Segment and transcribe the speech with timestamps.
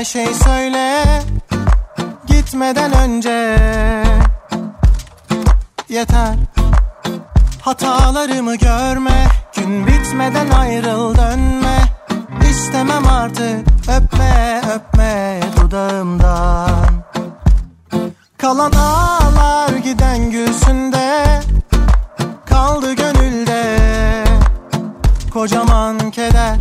[0.00, 1.04] güzel şey söyle
[2.26, 3.56] Gitmeden önce.
[5.88, 6.34] Yeter
[7.60, 9.26] Hatalarımı görme.
[9.56, 11.78] Gün bitmeden ayrıl dönme.
[12.50, 17.04] İstemem artık öpme öpme dudağımdan.
[18.38, 21.24] Kalan ağlar giden gülsünde
[22.46, 23.76] Kaldı gönülde.
[25.32, 26.56] Kocaman keder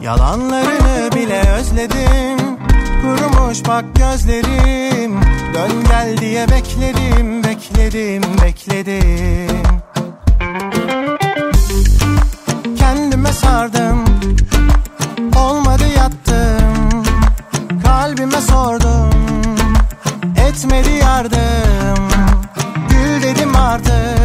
[0.00, 2.58] Yalanlarını bile özledim.
[3.02, 5.20] Kurumuş bak gözlerim.
[5.54, 9.62] Dön gel diye bekledim Bekledim bekledim.
[12.78, 14.04] Kendime sardım.
[15.36, 17.04] Olmadı yattım.
[17.84, 19.10] Kalbime sordum.
[20.48, 22.08] Etmedi yardım.
[22.90, 24.19] Gül dedim artık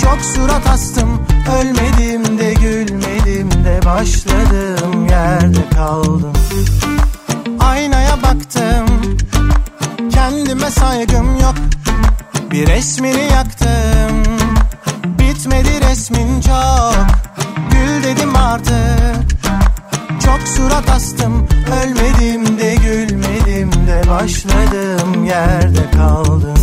[0.00, 1.26] Çok surat astım
[1.60, 6.32] Ölmedim de gülmedim de Başladığım yerde kaldım.
[7.60, 8.86] Aynaya baktım
[10.10, 11.54] Kendime saygım yok.
[12.50, 14.22] Bir resmini yaktım
[15.04, 17.06] Bitmedi resmin çok.
[17.70, 19.38] Gül dedim artık
[20.24, 21.48] Çok surat astım
[21.82, 26.60] Ölmedim de gülmedim de Başladığım yerde kaldım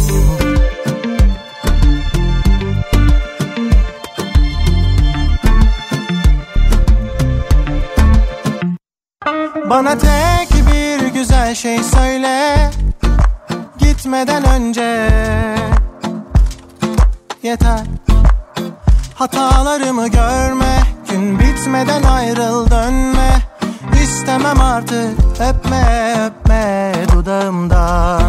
[9.70, 12.70] Bana tek bir güzel şey söyle.
[13.80, 15.10] Gitmeden önce
[17.44, 17.80] Yeter.
[19.16, 20.80] Hatalarımı görme
[21.10, 23.40] Gün bitmeden ayrıl dönme.
[24.04, 28.22] İstemem artık öpme öpme dudağımdan.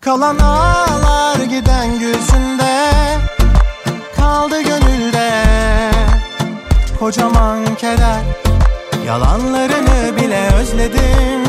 [0.00, 2.90] Kalan ağlar giden gülsünde
[4.16, 5.30] Kaldı gönülde
[7.00, 8.41] Kocaman keder
[9.06, 11.42] Yalanlarını bile özledim.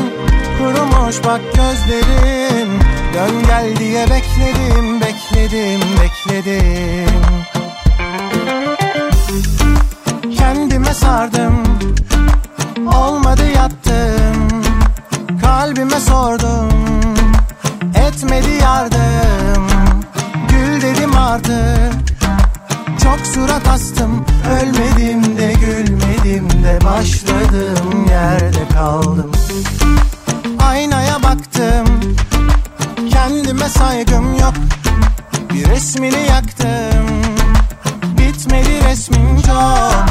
[0.58, 2.68] Kurumuş bak gözlerim.
[3.14, 7.10] Dön gel diye bekledim Bekledim bekledim.
[10.38, 11.62] Kendime sardım.
[12.94, 14.48] Olmadı yattım.
[15.42, 16.68] Kalbime sordum.
[17.94, 19.66] Etmedi yardım.
[20.48, 22.13] Gül dedim artık
[23.02, 24.24] Çok surat astım
[24.60, 29.32] Ölmedim de gülmedim de Başladığım yerde kaldım.
[30.58, 31.86] Aynaya baktım
[33.10, 34.54] Kendime saygım yok.
[35.54, 37.06] Bir resmini yaktım
[38.18, 40.04] Bitmedi resmin çok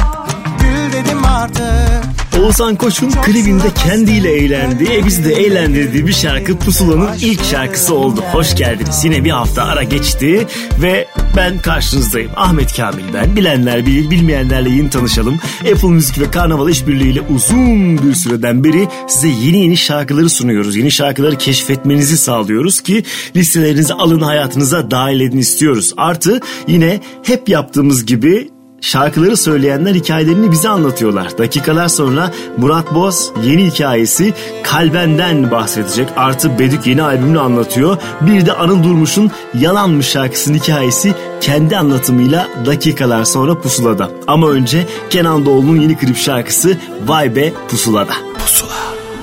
[0.64, 2.04] Gül dedim artık
[2.44, 8.20] Oğuzhan Koç'un klibinde kendiyle eğlendiği, e bizi de eğlendirdiği bir şarkı Pusula'nın ilk şarkısı oldu.
[8.32, 9.04] Hoş geldiniz.
[9.04, 10.46] Yine bir hafta ara geçti
[10.82, 12.30] ve ben karşınızdayım.
[12.36, 13.36] Ahmet Kamil ben.
[13.36, 15.40] Bilenler bilir, bilmeyenlerle yeni tanışalım.
[15.72, 20.76] Apple Müzik ve Karnaval işbirliğiyle uzun bir süreden beri size yeni yeni şarkıları sunuyoruz.
[20.76, 23.02] Yeni şarkıları keşfetmenizi sağlıyoruz ki
[23.36, 25.94] listelerinizi alın hayatınıza dahil edin istiyoruz.
[25.96, 28.53] Artı yine hep yaptığımız gibi
[28.84, 31.38] şarkıları söyleyenler hikayelerini bize anlatıyorlar.
[31.38, 36.08] Dakikalar sonra Murat Boz yeni hikayesi Kalben'den bahsedecek.
[36.16, 37.96] Artı Bedük yeni albümünü anlatıyor.
[38.20, 44.10] Bir de Anıl Durmuş'un Yalanmış şarkısının hikayesi kendi anlatımıyla dakikalar sonra Pusula'da.
[44.26, 48.14] Ama önce Kenan Doğulu'nun yeni klip şarkısı Vay Be Pusula'da.
[48.38, 48.74] Pusula.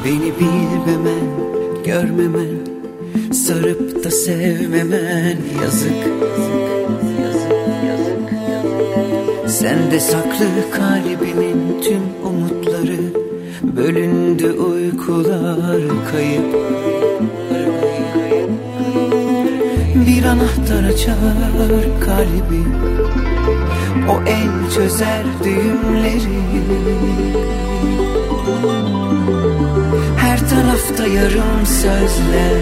[0.05, 1.29] Beni bilmemen,
[1.85, 2.59] görmemen,
[3.33, 6.60] sarıp da sevmemen yazık.
[9.51, 13.13] Sende saklı kalbimin tüm umutları
[13.63, 15.81] Bölündü uykular
[16.11, 16.55] kayıp.
[20.07, 21.15] Bir anahtar açar
[22.05, 22.63] kalbi
[24.09, 26.41] O el çözer düğümleri.
[30.17, 32.61] Her tarafta yarım sözler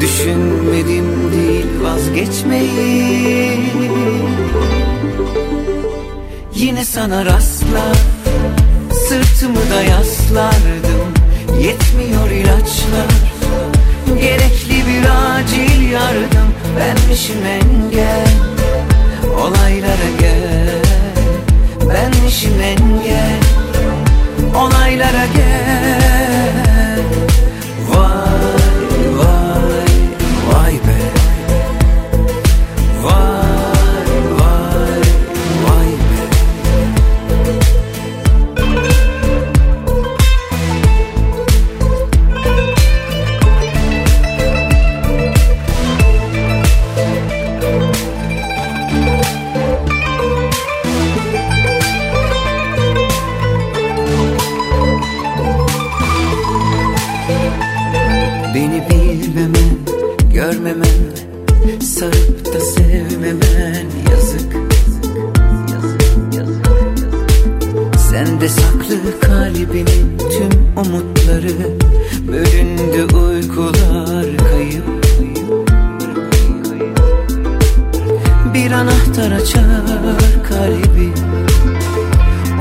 [0.00, 3.60] Düşünmedim değil vazgeçmeyi
[6.60, 7.96] Yine sana rastlar
[9.08, 11.14] Sırtımı da yaslardım.
[11.62, 13.10] Yetmiyor ilaçlar
[14.20, 16.54] Gerekli bir acil yardım.
[16.78, 18.28] Benmişim engel
[19.40, 20.82] Olaylara gel.
[21.88, 23.40] Benmişim engel
[24.54, 25.99] olaylara gel
[69.60, 71.78] kalbinin tüm umutları
[72.28, 74.84] Bölündü uykular kayıp
[78.54, 81.12] Bir anahtar açar kalbi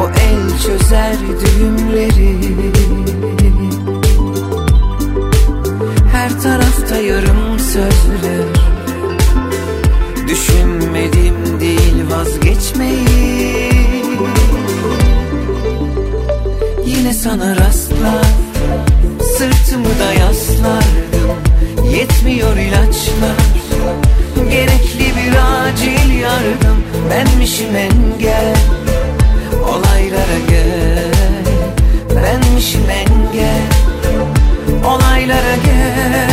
[0.01, 2.40] O el çözer düğümleri.
[6.12, 8.48] Her tarafta yarım sözler
[10.28, 11.59] Düşünmedim
[17.24, 18.25] sana rastlar.
[19.38, 21.38] Sırtımı da yaslardım
[21.92, 23.39] Yetmiyor ilaçlar.
[24.51, 28.57] Gerekli bir acil yardım Benmişim engel.
[29.63, 31.13] Olaylara gel
[32.16, 33.68] Benmişim engel.
[34.86, 36.29] Olaylara gel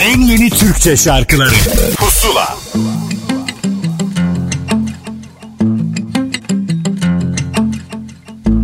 [0.00, 1.54] en yeni Türkçe şarkıları.
[1.96, 2.56] Pusula.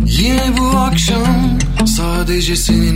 [0.05, 1.59] Yine bu akşam
[1.97, 2.88] sadece senin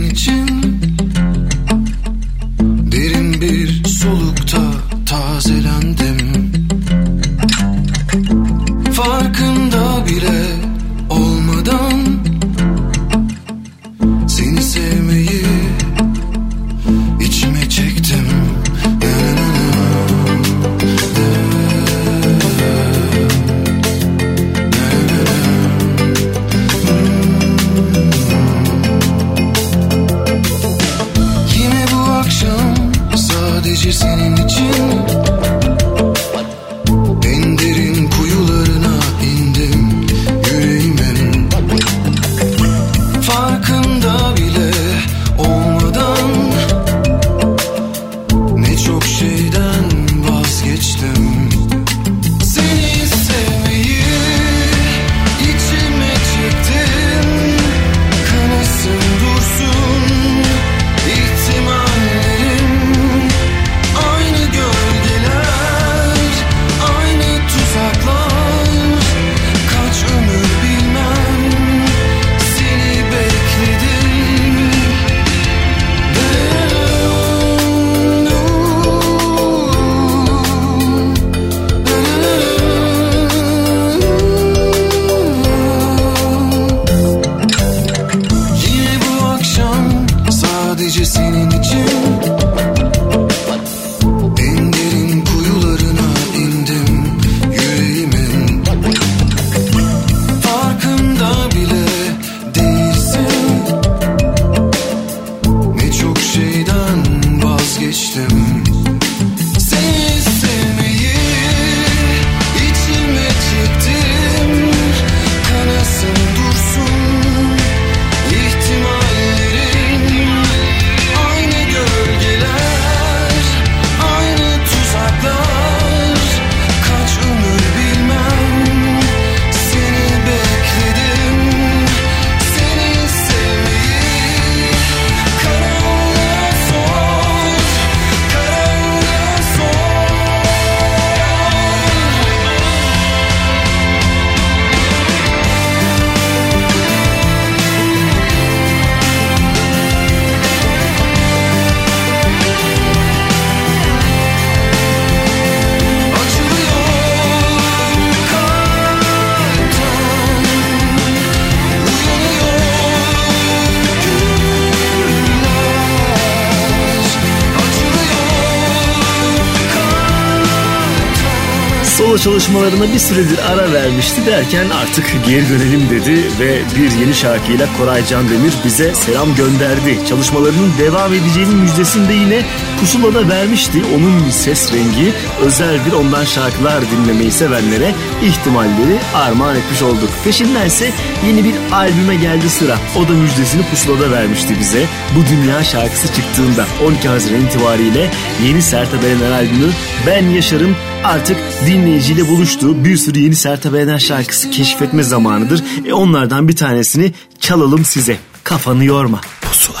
[172.24, 178.06] çalışmalarına bir süredir ara vermişti derken artık geri dönelim dedi ve bir yeni şarkıyla Koray
[178.06, 179.98] Can Demir bize selam gönderdi.
[180.08, 182.42] Çalışmalarının devam edeceğinin müjdesini de yine
[182.80, 183.82] Pusula'da vermişti.
[183.96, 185.12] Onun ses rengi
[185.46, 190.10] özel bir ondan şarkılar dinlemeyi sevenlere ihtimalleri armağan etmiş olduk.
[190.24, 190.90] Peşinden ise
[191.26, 192.78] yeni bir albüme geldi sıra.
[192.96, 194.86] O da müjdesini Pusula'da vermişti bize.
[195.16, 198.10] Bu Dünya şarkısı çıktığında 12 Haziran itibariyle
[198.46, 199.70] yeni Sertab Erener albümü
[200.06, 202.84] Ben Yaşar'ım artık dinleyiciyle buluştu.
[202.84, 205.64] Bir sürü yeni Sertab Erener şarkısı keşfetme zamanıdır.
[205.86, 208.18] E onlardan bir tanesini çalalım size.
[208.44, 209.20] Kafanı yorma.
[209.40, 209.80] Pusula.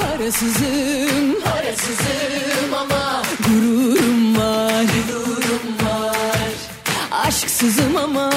[0.00, 6.48] Parasızım, parasızım ama gururum var, gururum var.
[7.12, 8.31] Aşksızım ama,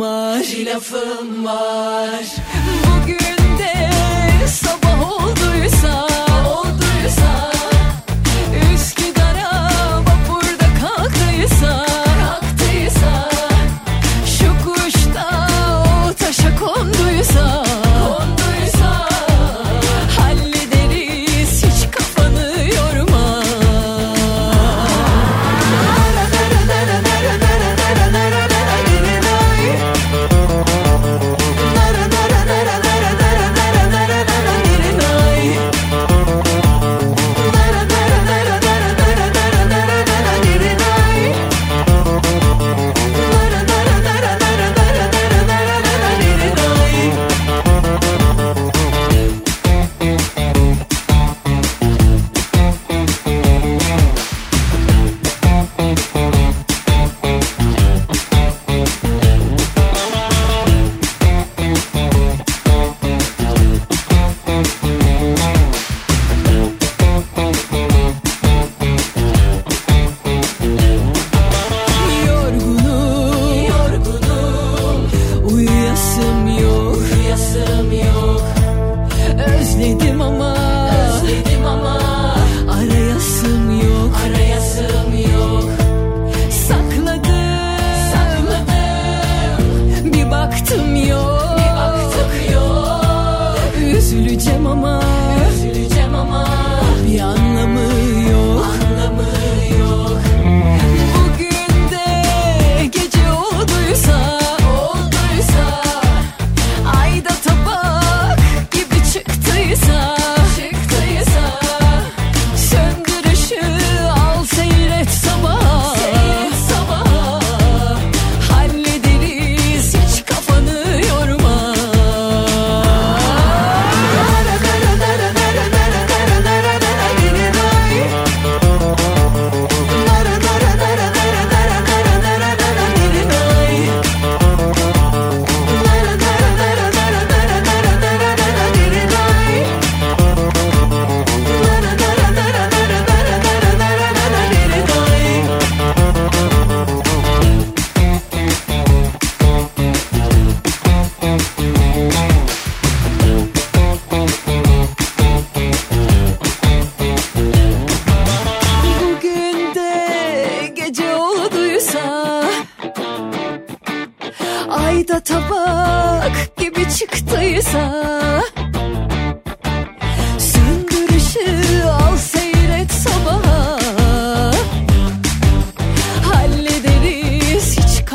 [0.00, 2.24] var, bir lafım var.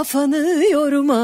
[0.09, 1.15] Kafanı yorma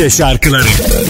[0.00, 1.09] Türkçe şarkıları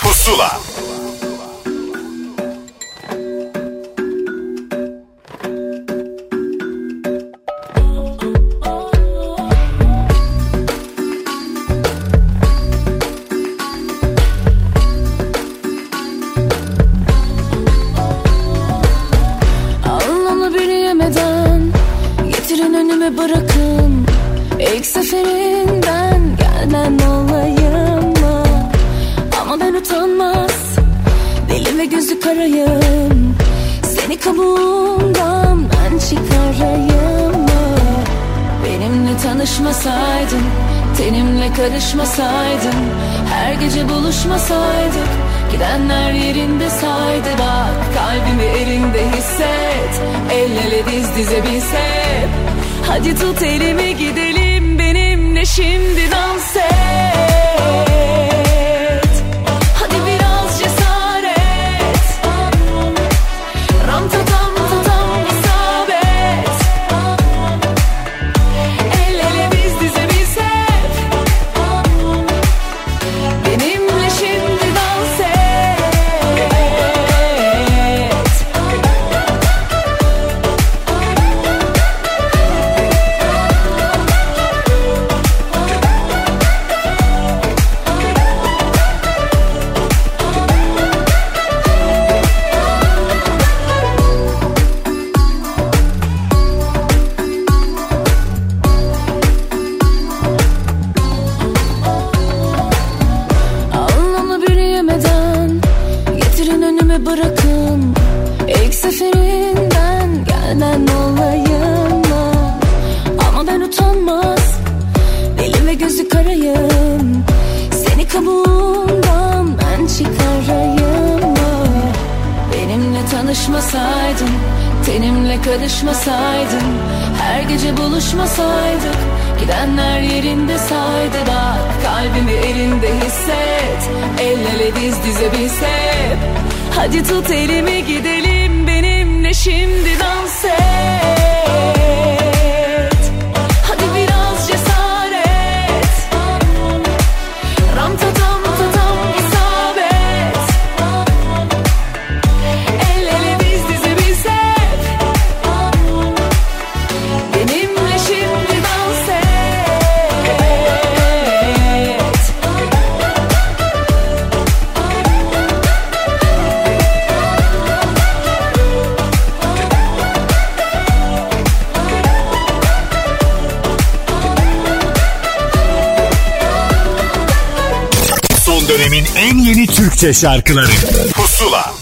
[179.16, 180.70] en yeni Türkçe şarkıları
[181.14, 181.75] Pusula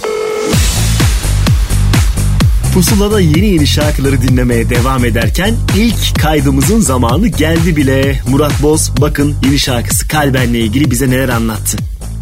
[2.74, 8.20] Pusula'da yeni yeni şarkıları dinlemeye devam ederken ilk kaydımızın zamanı geldi bile.
[8.28, 11.78] Murat Boz bakın yeni şarkısı Kalben'le ilgili bize neler anlattı.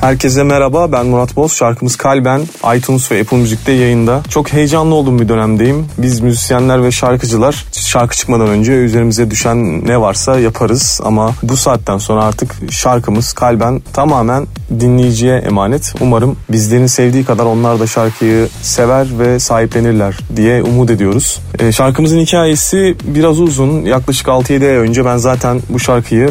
[0.06, 1.52] Herkese merhaba ben Murat Boz.
[1.52, 2.40] Şarkımız Kalben
[2.76, 4.22] iTunes ve Apple Müzik'te yayında.
[4.28, 5.86] Çok heyecanlı olduğum bir dönemdeyim.
[5.98, 11.00] Biz müzisyenler ve şarkıcılar şarkı çıkmadan önce üzerimize düşen ne varsa yaparız.
[11.04, 14.46] Ama bu saatten sonra artık şarkımız Kalben tamamen
[14.80, 15.94] dinleyiciye emanet.
[16.00, 21.40] Umarım bizlerin sevdiği kadar onlar da şarkıyı sever ve sahiplenirler diye umut ediyoruz.
[21.58, 23.82] Ee, şarkımızın hikayesi biraz uzun.
[23.82, 26.30] Yaklaşık 6-7 ay önce ben zaten bu şarkıyı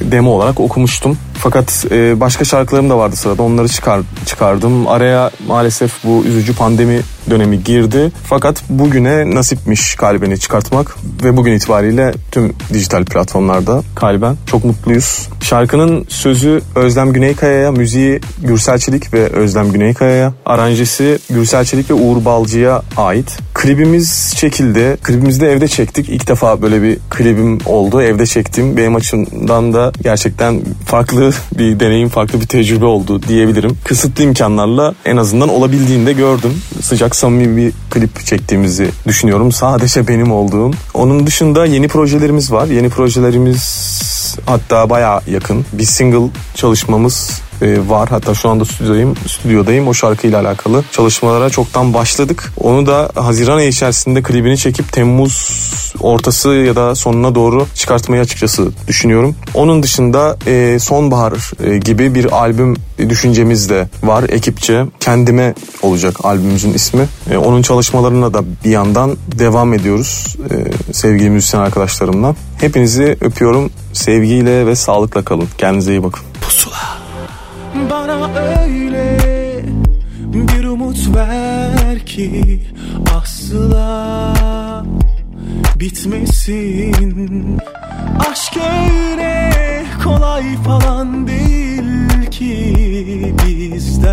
[0.00, 1.18] demo olarak okumuştum.
[1.38, 3.42] Fakat e, başka şarkılarım da vardı sırada.
[3.42, 4.88] Onları çıkar, çıkardım.
[4.88, 8.12] Araya maalesef bu üzücü pandemi dönemi girdi.
[8.24, 15.28] Fakat bugüne nasipmiş kalbeni çıkartmak ve bugün itibariyle tüm dijital platformlarda kalben çok mutluyuz.
[15.42, 22.24] Şarkının sözü Özlem Güneykaya'ya, müziği Gürsel Çelik ve Özlem Güneykaya'ya, aranjesi Gürsel Çelik ve Uğur
[22.24, 23.38] Balcı'ya ait.
[23.54, 24.96] Klibimiz çekildi.
[25.02, 26.08] Klibimizi de evde çektik.
[26.08, 28.02] İlk defa böyle bir klibim oldu.
[28.02, 28.76] Evde çektim.
[28.76, 31.25] Benim açımdan da gerçekten farklı
[31.58, 33.78] bir deneyim, farklı bir tecrübe oldu diyebilirim.
[33.84, 36.62] Kısıtlı imkanlarla en azından olabildiğinde gördüm.
[36.82, 39.52] Sıcak samimi bir klip çektiğimizi düşünüyorum.
[39.52, 40.70] Sadece benim olduğum.
[40.94, 42.66] Onun dışında yeni projelerimiz var.
[42.66, 43.96] Yeni projelerimiz
[44.46, 45.64] hatta baya yakın.
[45.72, 48.08] Bir single çalışmamız e, var.
[48.08, 49.88] Hatta şu anda stüdyodayım, stüdyodayım.
[49.88, 52.52] O şarkıyla alakalı çalışmalara çoktan başladık.
[52.60, 55.66] Onu da Haziran ayı içerisinde klibini çekip Temmuz
[56.00, 59.36] ortası ya da sonuna doğru çıkartmayı açıkçası düşünüyorum.
[59.54, 64.84] Onun dışında e, Sonbahar e, gibi bir albüm düşüncemiz de var ekipçe.
[65.00, 67.06] Kendime olacak albümümüzün ismi.
[67.30, 72.34] E, onun çalışmalarına da bir yandan devam ediyoruz e, sevgili müzisyen arkadaşlarımla.
[72.58, 73.70] Hepinizi öpüyorum.
[73.92, 75.48] Sevgiyle ve sağlıkla kalın.
[75.58, 76.22] Kendinize iyi bakın.
[77.90, 79.18] Bana öyle
[80.32, 82.62] bir umut ver ki
[83.16, 84.32] asla
[85.80, 87.58] bitmesin.
[88.30, 89.52] Aşk öyle
[90.04, 92.74] kolay falan değil ki
[93.46, 94.12] bizden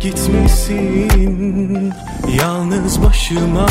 [0.00, 1.92] gitmesin.
[2.40, 3.68] Yalnız başıma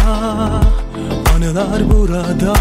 [1.36, 2.56] Anılar burada.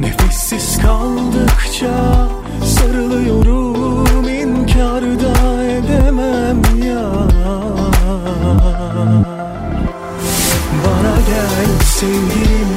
[0.00, 2.28] Nefessiz kaldıkça
[2.64, 3.93] Sarılıyorum
[4.74, 7.10] inkarda edemem ya.
[10.84, 12.68] Bana gel sevgilim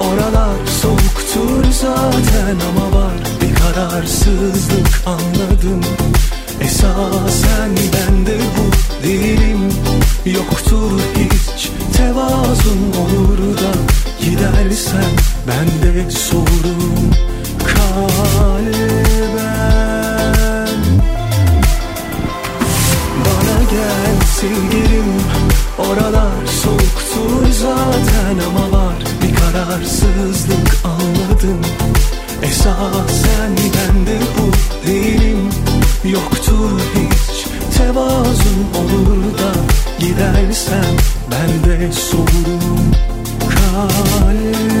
[0.00, 5.80] Oralar soğuktur zaten ama var Bir kararsızlık anladım.
[6.60, 9.72] Esasen bende bu değilim.
[10.26, 13.72] Yoktur hiç tevazun olur da
[14.20, 15.10] Gidersen
[15.48, 17.14] ben de sorum
[24.34, 25.10] sevgilim
[25.78, 31.60] Oralar soğuktur zaten ama var Bir kararsızlık anladım.
[32.42, 34.52] Esasen bende bu
[34.88, 35.50] değilim
[36.04, 37.46] Yoktur hiç
[37.78, 39.52] tevazun olur da
[39.98, 40.94] Gidersen
[41.30, 42.92] ben de sorum
[43.40, 44.73] kalben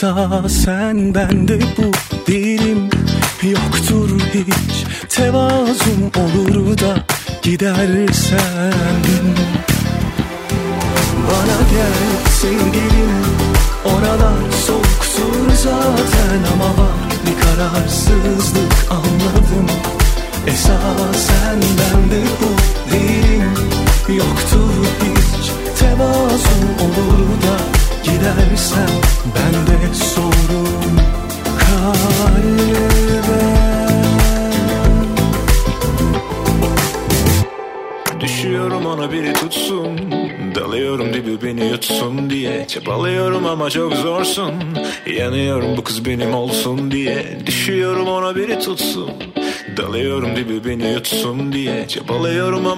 [0.00, 1.89] Esasen bende bu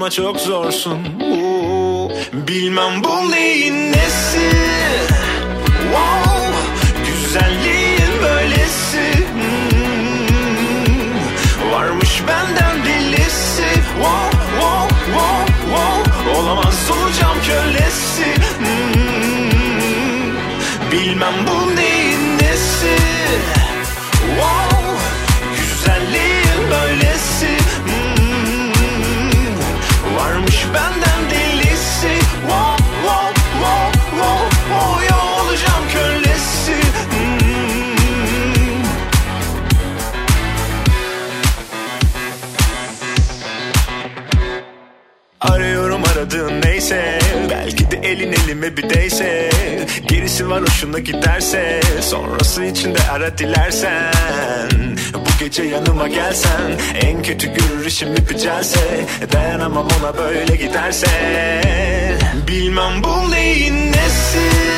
[0.02, 0.98] ama çok zorsun.
[1.22, 4.50] Oo, Bilmem bu neyin nesi.
[5.82, 6.56] Wow,
[7.06, 9.26] Güzelliğin böylesi.
[9.32, 10.30] Hmm,
[11.72, 13.62] Varmış benden delisi
[13.94, 16.30] wow, wow, wow, wow.
[16.40, 18.24] Olamaz olacağım kölesi.
[18.58, 20.32] Hmm,
[20.92, 22.96] Bilmem bu neyin nesi.
[24.36, 24.98] Wow,
[25.56, 27.11] Güzelliğin böylesi
[48.62, 49.50] bir değse?
[50.08, 54.12] Gerisi var hoşuna giderse Sonrası için de ara dilersen.
[55.14, 56.60] Bu gece yanıma gelsen
[57.02, 58.80] En kötü görür işim bir celse
[59.32, 61.06] Dayanamam ona böyle giderse.
[62.48, 64.71] Bilmem bu neyin nesi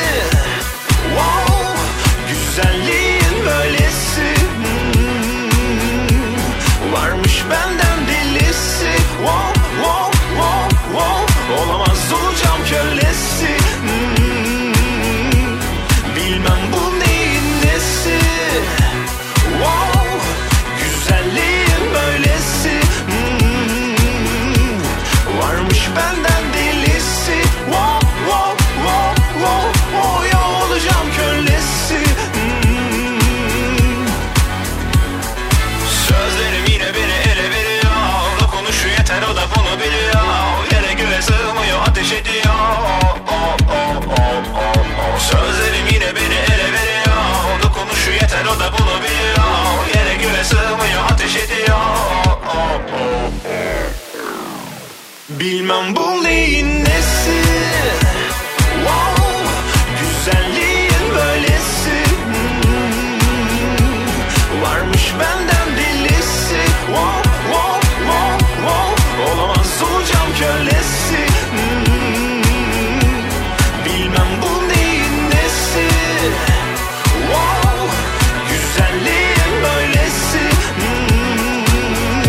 [55.75, 56.04] Bilmem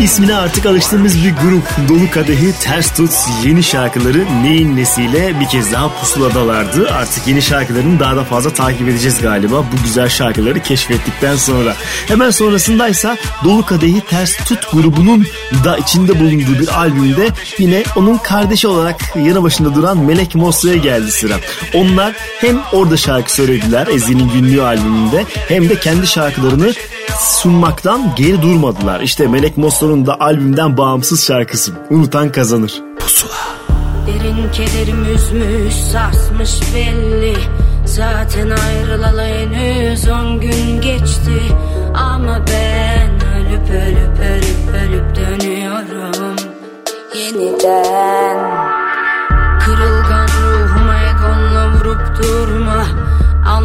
[0.07, 3.11] İsmine artık alıştığımız bir grup Dolu Kadehi Ters Tut
[3.45, 6.91] yeni şarkıları neyin nesiyle bir kez daha pusuladalardı.
[6.91, 11.75] Artık yeni şarkılarını daha da fazla takip edeceğiz galiba bu güzel şarkıları keşfettikten sonra.
[12.07, 15.27] Hemen sonrasındaysa Dolu Kadehi Ters Tut grubunun
[15.63, 21.11] da içinde bulunduğu bir albümde yine onun kardeşi olarak yanı başında duran Melek Mosso'ya geldi
[21.11, 21.35] sıra.
[21.73, 26.73] Onlar hem orada şarkı söylediler Ezi'nin günlüğü albümünde hem de kendi şarkılarını
[27.19, 28.99] sunmaktan geri durmadılar.
[28.99, 31.71] İşte Melek Mosso'nun da albümden bağımsız şarkısı.
[31.89, 32.81] Unutan Kazanır.
[34.07, 37.35] Derin kederim üzmüş sarsmış belli.
[37.85, 41.41] Zaten ayrılalı henüz on gün geçti.
[41.95, 46.35] Ama ben ölüp ölüp ölüp ölüp dönüyorum.
[47.15, 48.66] Yeniden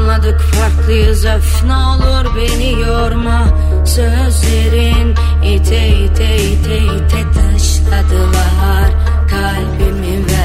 [0.02, 1.24] Anladık farklıyız.
[1.24, 3.48] Öf ne olur beni yorma.
[3.86, 8.90] Sözlerin ite ite ite ite dışladılar
[9.30, 10.41] Kalbimi ver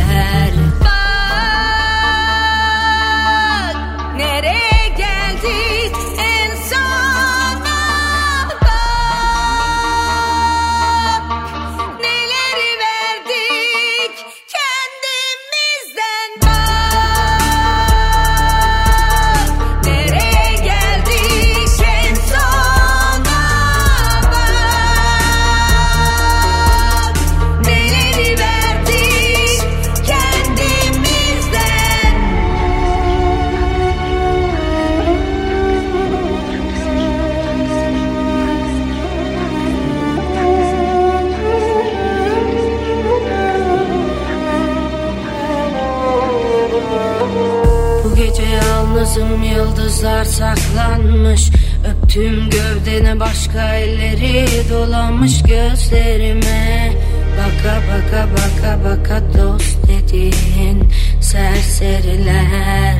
[50.07, 51.49] yıldızlar saklanmış.
[51.87, 56.91] Öptüğüm gövdene başka elleri dolanmış gözlerime.
[57.37, 60.89] Baka baka baka baka dost dediğin
[61.21, 62.95] serseriler.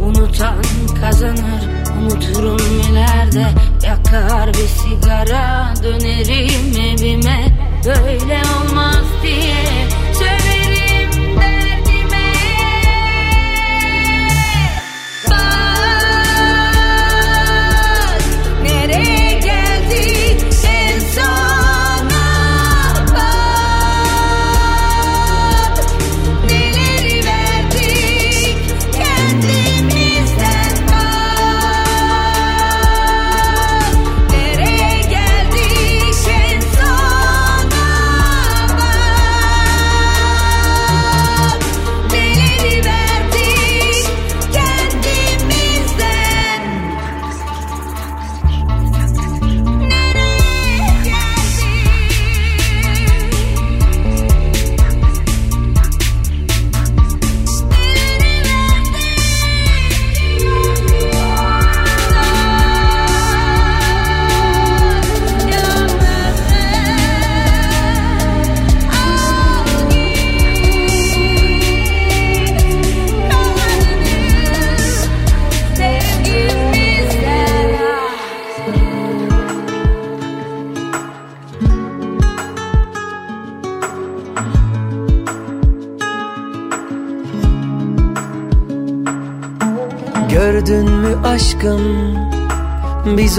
[0.00, 0.62] Unutan
[1.00, 1.62] kazanır
[2.00, 3.46] unuturum ileride.
[3.86, 7.44] Yakar bir sigara dönerim evime.
[7.84, 9.97] Böyle olmaz diye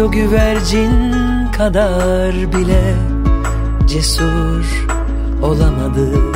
[0.02, 1.14] o güvercin
[1.58, 2.96] kadar bile
[3.88, 4.88] cesur
[5.42, 6.36] olamadık.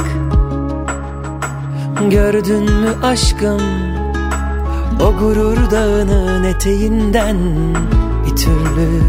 [2.10, 3.62] Gördün mü aşkım
[5.02, 7.38] o gurur dağının eteğinden
[8.26, 9.02] bir türlü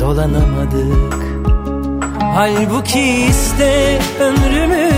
[0.00, 1.14] dolanamadık.
[2.34, 4.90] Halbuki iste ömrümü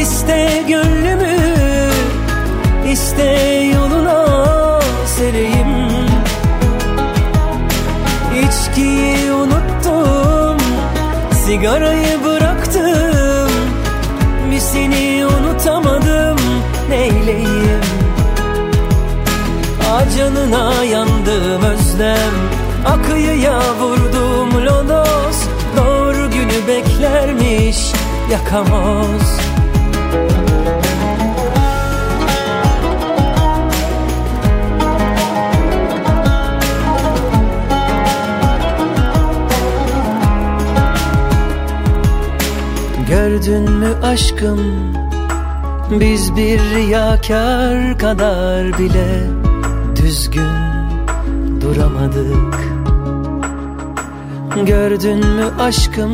[0.00, 1.38] iste gönlümü
[2.92, 3.32] iste
[3.74, 4.28] yoluna
[5.06, 5.57] sereyim
[11.58, 13.50] Sigarayı bıraktım.
[14.50, 16.36] Bir seni unutamadım.
[16.88, 17.80] Neyleyim?
[19.92, 22.34] Acanına yandım özlem.
[22.86, 25.36] Akıyıya vurdum lodos.
[25.76, 27.78] Doğru günü beklermiş
[28.30, 29.47] yakamoz
[43.08, 44.60] Gördün mü aşkım?
[45.90, 49.26] Biz bir riyakar kadar bile
[49.96, 50.56] düzgün
[51.60, 52.58] duramadık.
[54.66, 56.12] Gördün mü aşkım?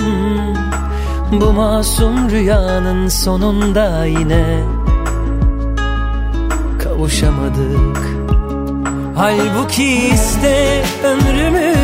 [1.33, 4.61] Bu masum rüyanın sonunda yine
[6.83, 7.99] kavuşamadık.
[9.17, 11.75] Halbuki iste ömrümü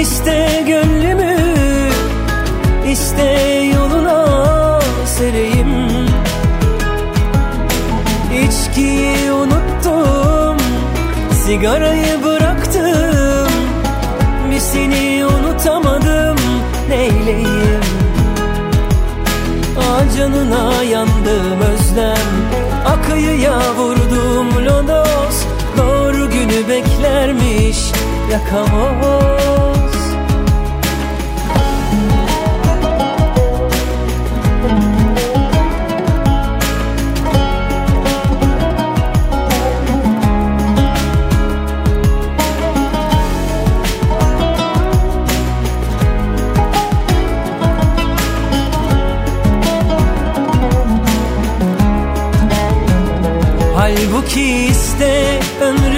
[0.00, 1.27] iste gönlümü
[2.90, 3.32] iste
[3.74, 5.68] yoluna sereyim.
[8.44, 10.56] İçkiyi unuttum
[11.44, 13.52] Sigarayı bıraktım.
[14.50, 16.36] Bir seni unutamadım
[16.88, 17.80] Neyleyim?
[19.78, 22.16] Ah canına yandım özlem
[22.86, 25.44] Akıyıya vurdum lodos
[25.76, 27.78] Doğru günü beklermiş
[28.32, 29.77] Yakamoz
[53.88, 55.97] Halbuki iste ömrümü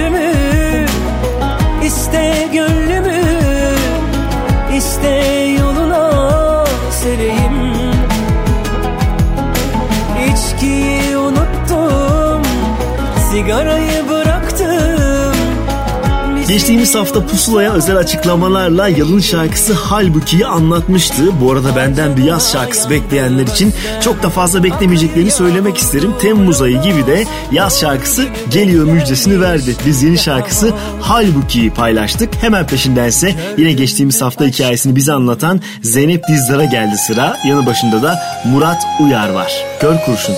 [16.91, 21.41] Geçtiğimiz hafta Pusula'ya özel açıklamalarla Yalın şarkısı Halbuki'yi anlatmıştı.
[21.41, 26.13] Bu arada benden bir yaz şarkısı bekleyenler için çok da fazla beklemeyeceklerini söylemek isterim.
[26.21, 29.77] Temmuz ayı gibi de yaz şarkısı geliyor müjdesini verdi.
[29.87, 32.35] Biz yeni şarkısı Halbuki'yi paylaştık.
[32.43, 37.39] Hemen peşindense yine geçtiğimiz hafta hikayesini bize anlatan Zeynep Dizdar'a geldi sıra.
[37.45, 39.53] Yanı başında da Murat Uyar var.
[39.81, 40.35] Kör kurşun.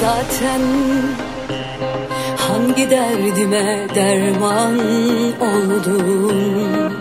[0.00, 0.60] Zaten
[2.80, 4.78] hangi derdime derman
[5.40, 6.92] oldun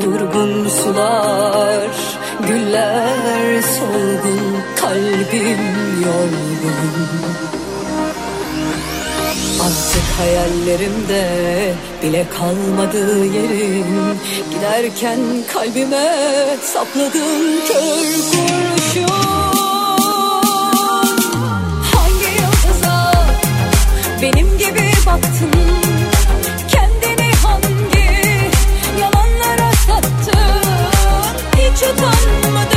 [0.00, 1.90] Durgun sular,
[2.48, 4.44] güller solgun,
[4.76, 5.62] kalbim
[6.04, 7.04] yorgun.
[9.64, 11.24] Artık hayallerimde
[12.02, 13.86] bile kalmadı yerin
[14.50, 15.20] Giderken
[15.52, 16.16] kalbime
[16.62, 19.53] sapladım kör kurşun
[24.24, 25.50] benim gibi baktın
[26.68, 28.08] Kendini hangi
[29.00, 30.68] yalanlara sattın?
[31.56, 32.73] Hiç utanmadın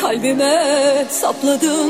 [0.00, 1.81] Kalbime sapladım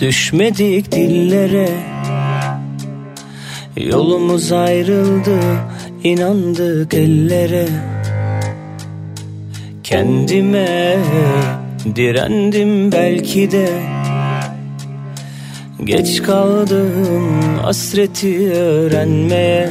[0.00, 1.68] düşmedik dillere.
[3.76, 5.40] Yolumuz ayrıldı
[6.04, 7.68] inandık ellere.
[9.82, 10.96] Kendime
[11.96, 13.68] direndim belki de.
[15.84, 17.22] Geç kaldım
[17.62, 19.70] hasreti öğrenmeye.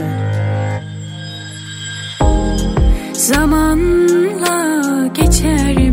[3.14, 5.89] Zamanla geçer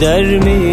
[0.00, 0.69] gider mi?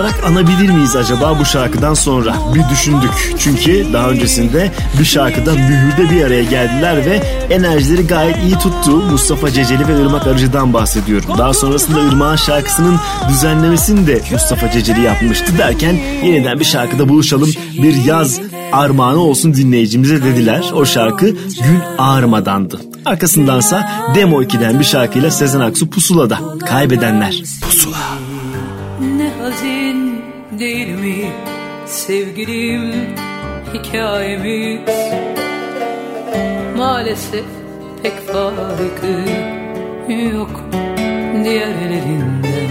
[0.00, 2.34] Olarak anabilir miyiz acaba bu şarkıdan sonra?
[2.54, 3.10] Bir düşündük.
[3.38, 8.90] Çünkü daha öncesinde bir şarkıda mühürde bir araya geldiler ve enerjileri gayet iyi tuttu.
[8.90, 11.38] Mustafa Ceceli ve Irmak Arıcı'dan bahsediyorum.
[11.38, 12.96] Daha sonrasında Irmak'ın şarkısının
[13.28, 17.50] düzenlemesini de Mustafa Ceceli yapmıştı derken yeniden bir şarkıda buluşalım.
[17.82, 18.40] Bir yaz
[18.72, 20.70] armağanı olsun dinleyicimize dediler.
[20.74, 22.80] O şarkı Gün Ağarmadan'dı.
[23.04, 26.38] Arkasındansa Demo 2'den bir şarkıyla Sezen Aksu Pusula'da.
[26.66, 27.42] Kaybedenler.
[27.62, 27.99] Pusula.
[30.60, 31.30] Değil mi
[31.86, 32.92] sevgilim
[33.74, 34.80] hikayemiz?
[36.76, 37.44] Maalesef
[38.02, 39.24] pek farkı
[40.36, 40.64] yok
[41.44, 42.70] diğerlerinden.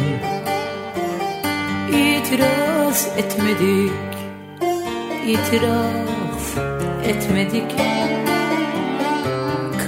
[1.91, 3.91] İtiraz etmedik,
[5.27, 6.57] itiraf
[7.05, 7.75] etmedik.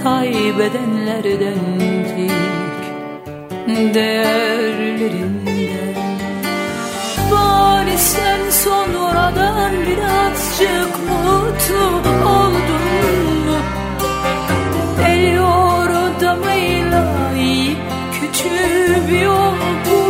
[0.04, 2.82] Kaybedenlerdendik,
[3.94, 6.01] değerlerinden
[7.32, 11.86] Bari sen sonradan birazcık mutlu
[12.30, 12.86] oldun
[13.46, 13.58] mu?
[15.08, 17.04] El yordamıyla
[17.38, 17.78] iyi
[18.14, 20.01] küçük bir yol buldun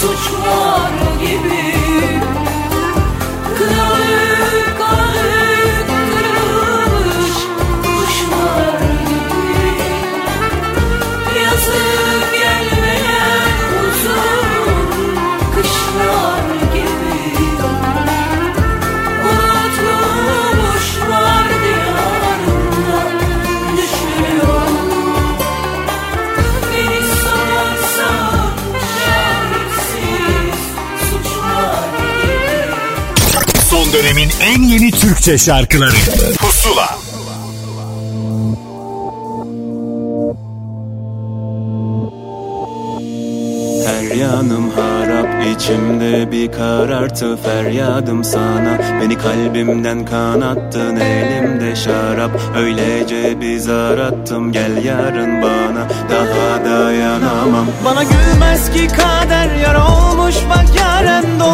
[0.00, 0.37] сучку
[35.18, 35.96] Türkçe şarkıları.
[36.38, 36.98] Pusula.
[43.86, 48.78] Her yanım harap içimde bir karartı feryadım sana.
[49.02, 52.30] Beni kalbimden kanattın elimde şarap.
[52.56, 55.88] Öylece bir zar attım gel yarın bana.
[56.10, 57.66] Daha dayanamam.
[57.84, 61.47] Bana gülmez ki kader yar olmuş bak yaren dolmuş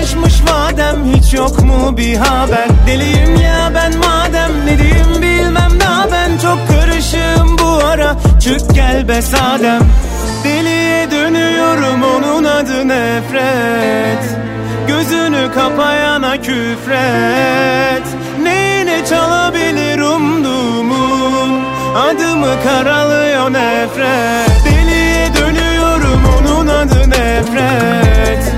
[0.00, 2.68] taşmış vadem Hiç yok mu bir haber?
[2.86, 5.70] Deliyim ya ben madem ne diyeyim bilmem.
[5.80, 8.16] Daha ben Çok karışığım bu ara.
[8.40, 9.80] Çık gel be sadem.
[10.44, 14.24] Deliye dönüyorum onun adı nefret.
[14.88, 18.06] Gözünü kapayana küfret.
[18.42, 21.60] Neyine çalabilir umduğumun
[21.96, 24.64] Adımı karalıyor nefret.
[24.64, 28.49] Deliye dönüyorum onun adı nefret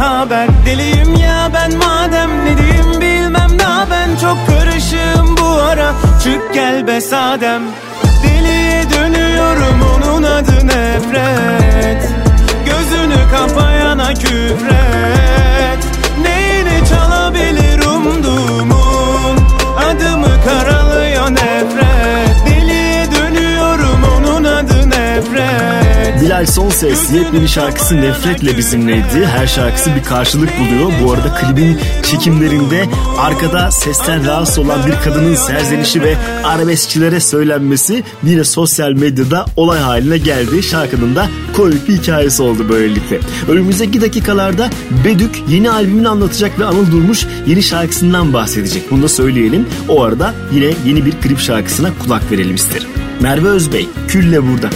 [0.00, 0.48] haber?
[0.66, 5.92] Deliyim ya ben madem ne diyeyim bilmem daha ben Çok karışığım bu ara
[6.24, 7.62] çık gel be sadem.
[8.22, 12.08] Deliye dönüyorum onun adı nefret.
[12.66, 15.49] Gözünü kapayana küfret
[26.40, 29.26] nefret Bilal Sonses yepyeni şarkısı Nefretle bizimleydi.
[29.26, 30.92] Her şarkısı bir karşılık buluyor.
[31.04, 32.84] Bu arada klibin çekimlerinde
[33.18, 40.18] arkada sesten rahatsız olan bir kadının serzenişi ve arabeskçilere söylenmesi yine sosyal medyada olay haline
[40.18, 40.62] geldi.
[40.62, 43.20] Şarkının da komik bir hikayesi oldu böylelikle.
[43.48, 44.70] Önümüzdeki dakikalarda
[45.04, 48.90] Bedük yeni albümünü anlatacak ve Anıl Durmuş yeni şarkısından bahsedecek.
[48.90, 49.66] Bunu da söyleyelim.
[49.88, 52.88] O arada yine yeni bir klip şarkısına kulak verelim isterim.
[53.20, 54.70] Merve Özbey, Külle burada.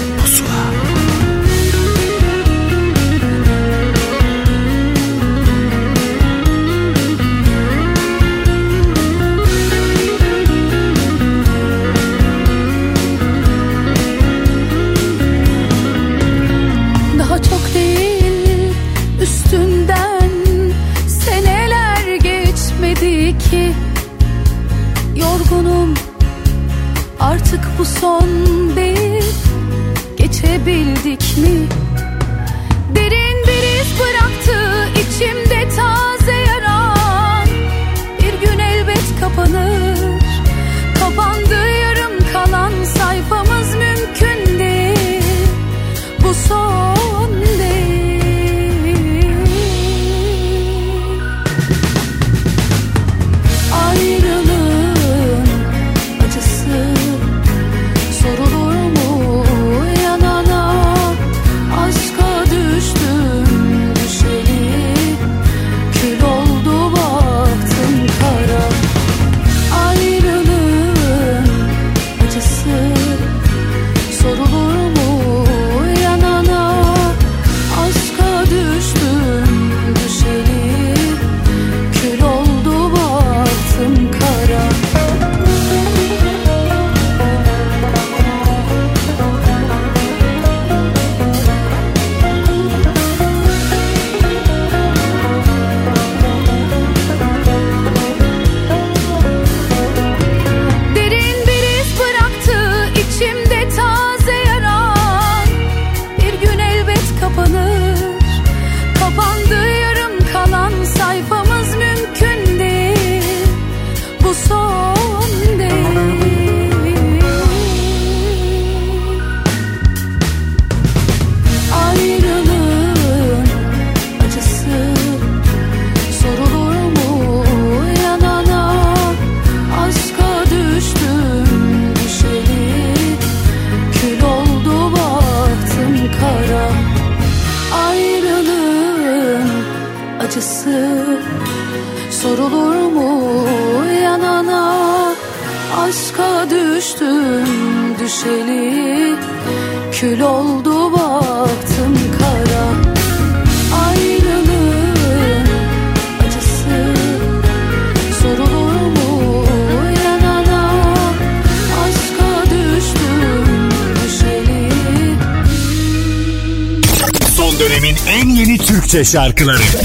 [169.15, 169.84] Şarkıları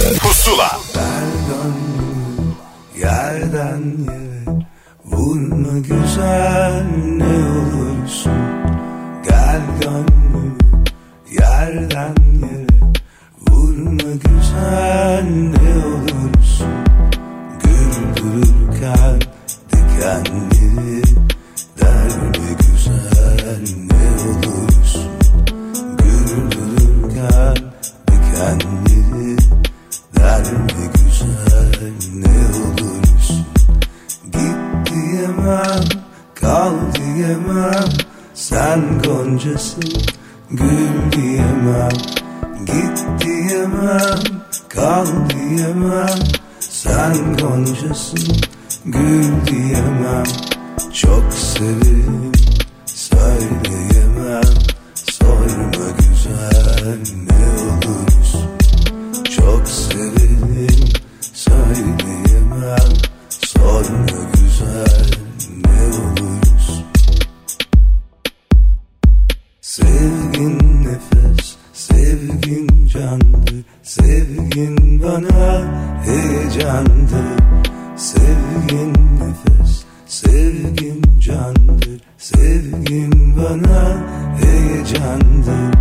[82.18, 84.08] Sevgin bana
[84.42, 85.74] heyecandır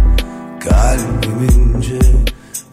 [0.61, 1.98] Kalbimince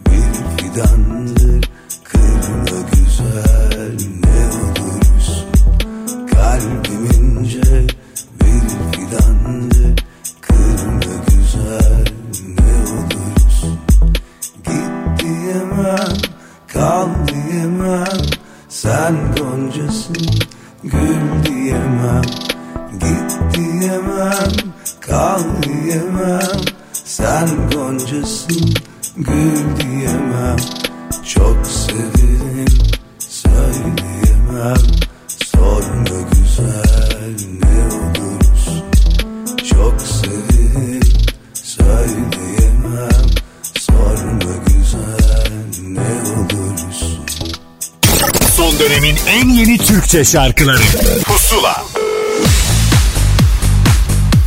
[0.06, 1.70] bir fidandır
[2.04, 3.65] Kırma güzel
[50.16, 50.82] Türkçe şarkıları
[51.24, 51.84] Pusula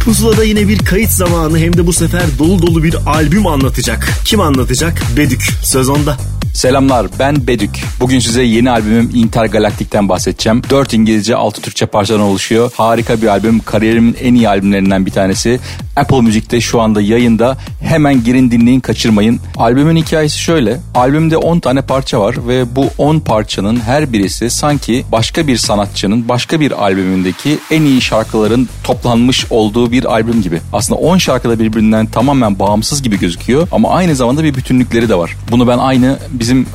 [0.04, 4.08] Pusula'da yine bir kayıt zamanı hem de bu sefer dolu dolu bir albüm anlatacak.
[4.24, 5.02] Kim anlatacak?
[5.16, 5.42] Bedük.
[5.62, 6.16] Söz onda.
[6.54, 7.70] Selamlar ben Bedük.
[8.00, 10.62] Bugün size yeni albümüm Intergalaktik'ten bahsedeceğim.
[10.70, 12.70] 4 İngilizce 6 Türkçe parçadan oluşuyor.
[12.76, 13.60] Harika bir albüm.
[13.60, 15.60] Kariyerimin en iyi albümlerinden bir tanesi.
[15.96, 17.58] Apple Müzik'te şu anda yayında.
[17.88, 19.40] Hemen girin dinleyin kaçırmayın.
[19.56, 20.80] Albümün hikayesi şöyle.
[20.94, 26.28] Albümde 10 tane parça var ve bu 10 parçanın her birisi sanki başka bir sanatçının
[26.28, 30.60] başka bir albümündeki en iyi şarkıların toplanmış olduğu bir albüm gibi.
[30.72, 35.14] Aslında 10 şarkı da birbirinden tamamen bağımsız gibi gözüküyor ama aynı zamanda bir bütünlükleri de
[35.14, 35.36] var.
[35.50, 36.66] Bunu ben aynı bizim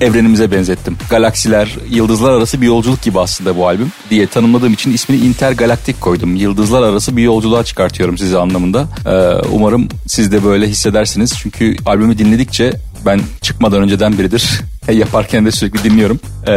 [0.00, 0.96] e, evrenimize benzettim.
[1.10, 6.36] Galaksiler, yıldızlar arası bir yolculuk gibi aslında bu albüm diye tanımladığım için ismini Intergalaktik koydum.
[6.36, 8.86] Yıldızlar arası bir yolculuğa çıkartıyorum size anlamında.
[9.06, 11.34] E, umarım siz de böyle hissedersiniz.
[11.38, 12.72] Çünkü albümü dinledikçe
[13.06, 14.60] ben çıkmadan önceden biridir.
[14.92, 16.20] Yaparken de sürekli dinliyorum.
[16.46, 16.54] E,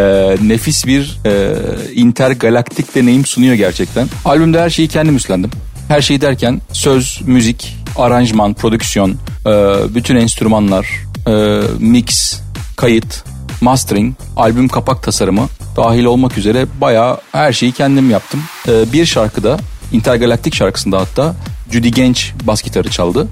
[0.48, 1.54] nefis bir e,
[1.94, 4.08] intergalaktik deneyim sunuyor gerçekten.
[4.26, 5.52] Albümde her şeyi kendim üstlendim.
[5.88, 9.12] Her şeyi derken söz, müzik, aranjman, prodüksiyon,
[9.46, 9.52] e,
[9.96, 10.88] bütün enstrümanlar,
[11.28, 12.40] e, mix,
[12.76, 13.24] kayıt,
[13.62, 18.44] mastering, albüm kapak tasarımı dahil olmak üzere bayağı her şeyi kendim yaptım.
[18.68, 19.60] E, bir şarkıda,
[19.92, 21.36] Intergalaktik şarkısında hatta
[21.72, 23.28] Judy Genç bas gitarı çaldı.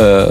[0.00, 0.26] E,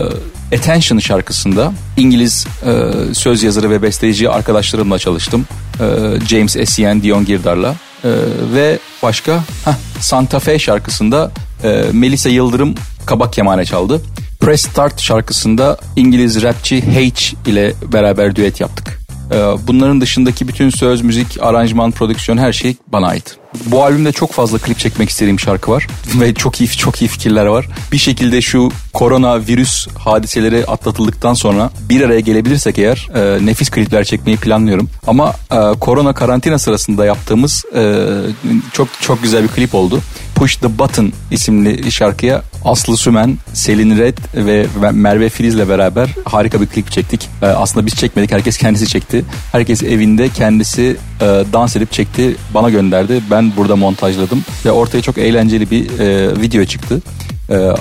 [0.56, 5.46] Attention şarkısında İngiliz e, söz yazarı ve besteci arkadaşlarımla çalıştım.
[5.80, 5.86] E,
[6.28, 7.76] James Essien, Dion Girdar'la.
[8.04, 8.10] E,
[8.54, 11.32] ve başka heh, Santa Fe şarkısında
[11.64, 12.76] e, Melisa Yıldırım
[13.06, 14.02] kabak kemane çaldı.
[14.40, 18.99] Press Start şarkısında İngiliz rapçi H ile beraber düet yaptık.
[19.32, 19.36] Ee,
[19.68, 23.38] Bunların dışındaki bütün söz, müzik, aranjman, prodüksiyon her şey bana ait.
[23.66, 25.88] Bu albümde çok fazla klip çekmek istediğim şarkı var
[26.20, 27.68] ve çok iyi çok iyi fikirler var.
[27.92, 34.04] Bir şekilde şu korona virüs hadiseleri atlatıldıktan sonra bir araya gelebilirsek eğer e, nefis klipler
[34.04, 34.90] çekmeyi planlıyorum.
[35.08, 38.06] Ama e, korona karantina sırasında yaptığımız e,
[38.74, 40.02] çok çok güzel bir klip oldu.
[40.40, 46.66] Push the Button isimli şarkıya Aslı Sümen, Selin Red ve Merve Filiz'le beraber harika bir
[46.66, 47.30] klip çektik.
[47.42, 49.26] Ee, aslında biz çekmedik, herkes kendisi çekti.
[49.52, 53.22] Herkes evinde kendisi e, dans edip çekti, bana gönderdi.
[53.32, 57.02] Ben burada montajladım ve ortaya çok eğlenceli bir e, video çıktı.
[57.50, 57.74] Ee,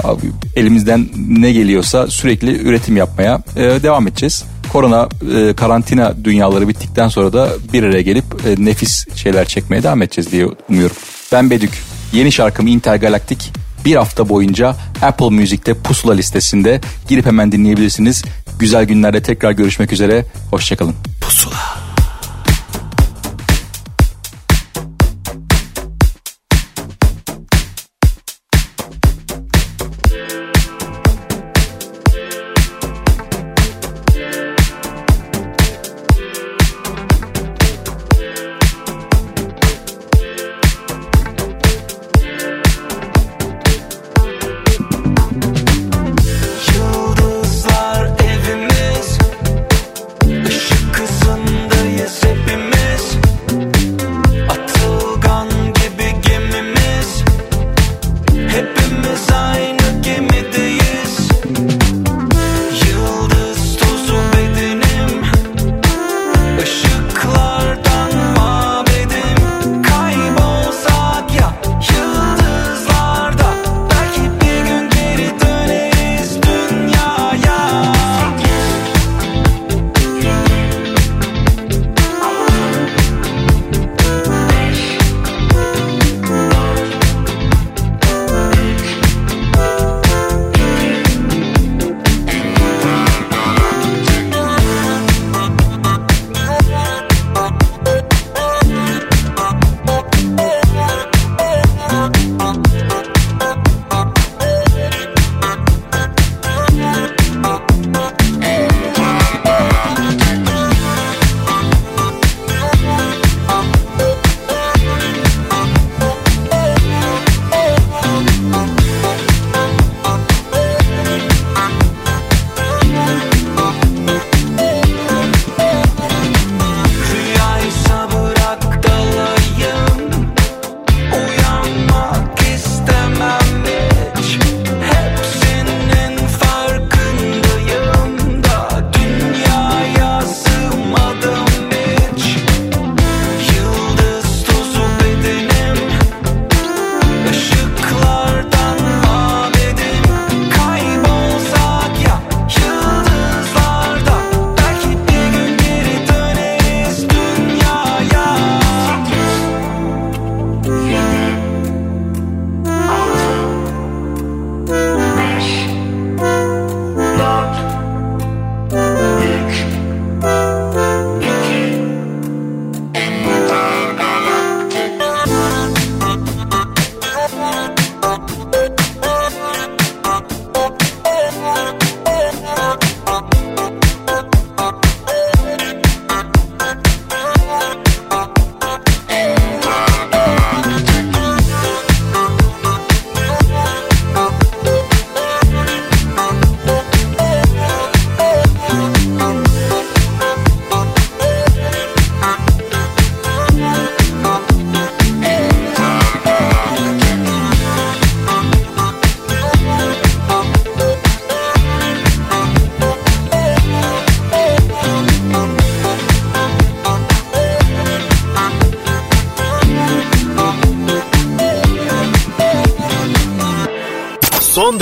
[0.56, 4.44] elimizden ne geliyorsa sürekli üretim yapmaya e, devam edeceğiz.
[4.72, 10.02] Korona e, karantina dünyaları bittikten sonra da bir araya gelip e, nefis şeyler çekmeye devam
[10.02, 10.96] edeceğiz diye umuyorum.
[11.32, 11.97] Ben Bedük.
[12.12, 13.52] Yeni şarkım Intergalaktik
[13.84, 18.24] bir hafta boyunca Apple Music'te pusula listesinde girip hemen dinleyebilirsiniz.
[18.58, 20.24] Güzel günlerde tekrar görüşmek üzere.
[20.50, 20.94] Hoşçakalın.
[21.20, 21.87] Pusula.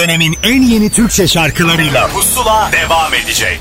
[0.07, 3.61] Dönemin en yeni Türkçe şarkılarıyla Pusula devam edecek.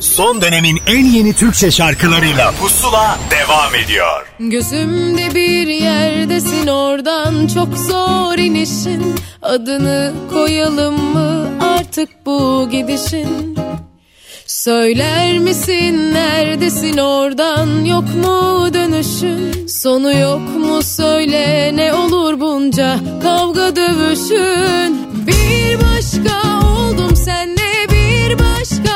[0.00, 4.26] Son dönemin en yeni Türkçe şarkılarıyla Pusula devam ediyor.
[4.40, 13.58] Gözümde bir yerdesin oradan çok zor inişin Adını koyalım mı artık bu gidişin
[14.46, 23.76] Söyler misin neredesin oradan yok mu dönüşün Sonu yok mu söyle ne olur bunca kavga
[23.76, 28.95] dövüşün Bir başka oldum senle bir başka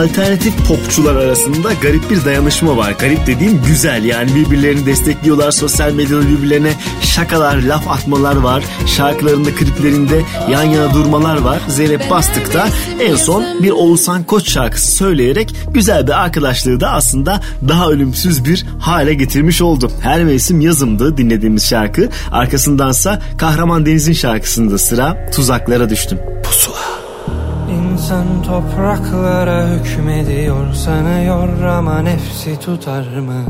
[0.00, 2.90] alternatif popçular arasında garip bir dayanışma var.
[2.90, 5.50] Garip dediğim güzel yani birbirlerini destekliyorlar.
[5.50, 6.72] Sosyal medyada birbirlerine
[7.02, 8.64] şakalar, laf atmalar var.
[8.86, 11.60] Şarkılarında, kliplerinde yan yana durmalar var.
[11.68, 12.68] Zeynep Bastık da
[13.00, 18.66] en son bir Oğuzhan Koç şarkısı söyleyerek güzel bir arkadaşlığı da aslında daha ölümsüz bir
[18.80, 19.90] hale getirmiş oldu.
[20.02, 22.08] Her mevsim yazımdı dinlediğimiz şarkı.
[22.32, 26.18] Arkasındansa Kahraman Deniz'in şarkısında sıra Tuzaklara Düştüm.
[28.10, 33.44] İnsan topraklara hükmediyor sanıyor ama nefsi tutar mı?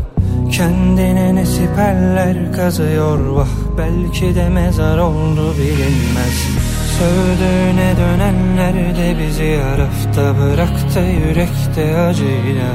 [0.52, 3.48] Kendine ne siperler kazıyor vah
[3.78, 6.48] belki de mezar oldu bilinmez
[6.98, 12.72] Sövdüğüne dönenler de bizi yarafta bıraktı yürekte acıyla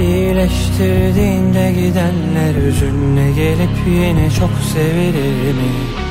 [0.00, 6.09] İyileştirdiğinde gidenler hüzünle gelip yine çok sevilir mi?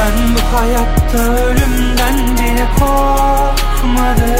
[0.00, 4.30] Ben bu hayatta ölümden bile korkmadım.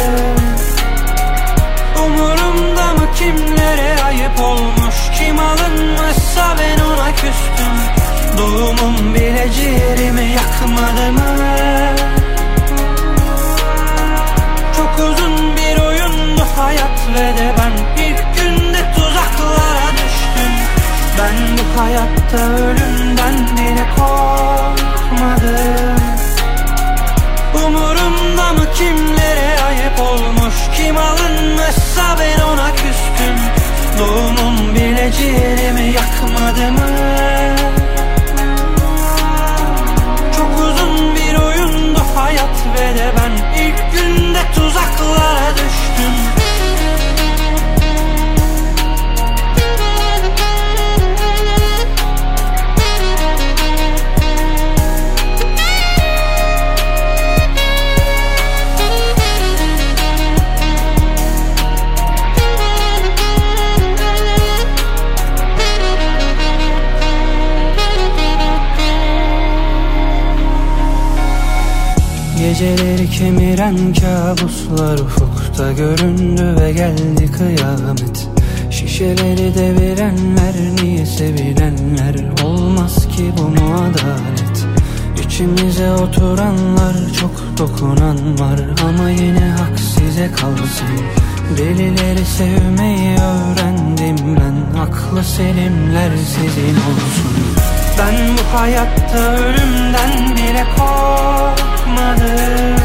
[2.05, 4.95] Umurumda mı kimlere ayıp olmuş?
[5.19, 7.77] Kim alınmışsa ben ona küstüm.
[8.39, 11.37] Doğumum bile ciğerimi yakmadı mı?
[14.77, 20.53] Çok uzun bir oyundu hayat ve de ben ilk günde tuzaklara düştüm.
[21.19, 24.90] Ben bu hayatta ölümden bile korkmadım
[27.55, 30.55] Umurumda mı kimlere ayıp olmuş?
[30.77, 33.37] Kim alınmışsa ben ona küstüm.
[33.99, 36.91] Doğumum bile ciğerimi yakmadı mı?
[40.37, 43.20] Çok uzun bir oyundu hayat ve de ben
[72.61, 78.29] Geceleri kemiren kabuslar ufukta göründü ve geldi kıyamet.
[78.71, 84.67] Şişeleri devirenler niye sevilenler olmaz ki bu mu adalet?
[85.25, 90.89] İçimize oturanlar çok dokunan var ama yine hak size kalsın.
[91.59, 97.57] Delileri sevmeyi öğrendim ben aklı selimler sizin olsun.
[97.99, 100.65] Ben bu hayatta ölümden bile
[101.91, 102.77] korkmadım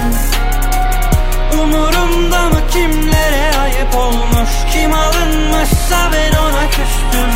[1.53, 4.49] Umurumda mı kimlere ayıp olmuş?
[4.73, 7.31] Kim alınmışsa ben ona küstüm.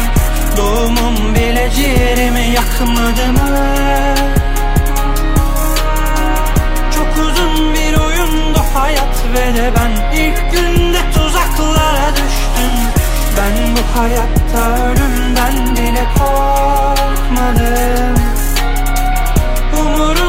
[0.57, 3.57] Doğumum bile ciğerimi yakmadı mı?
[6.95, 12.73] Çok uzun bir oyundu hayat ve de ben ilk günde tuzaklara düştüm.
[13.37, 17.09] Ben bu hayatta ölümden bile korkmadım.
[19.79, 20.28] Umurumda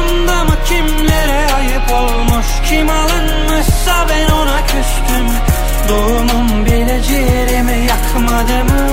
[0.71, 2.45] kimlere ayıp olmuş?
[2.69, 5.27] Kim alınmışsa ben ona küstüm.
[5.89, 8.87] Doğumum bile ciğerimi yakmadı mı?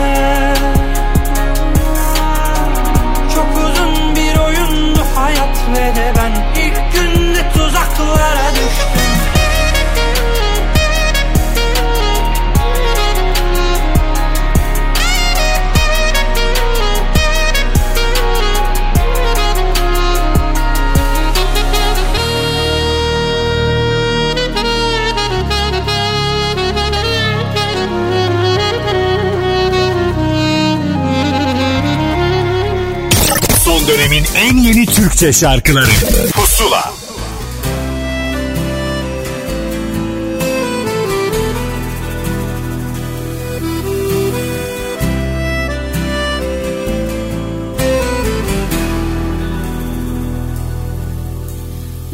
[3.34, 6.60] Çok uzun bir oyundu hayat ve de ben.
[6.62, 8.47] İlk günde tuzaklara
[34.34, 35.90] en yeni Türkçe şarkıları.
[36.32, 36.92] Pusula.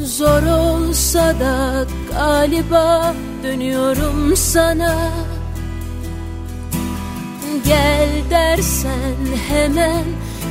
[0.04, 5.10] Zor olsa da galiba dönüyorum sana.
[7.64, 9.16] Gel dersen
[9.48, 10.04] hemen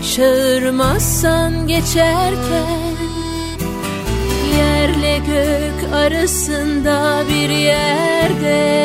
[0.04, 2.94] Çağırmazsan geçerken
[4.58, 8.84] Yerle gök arasında bir yerde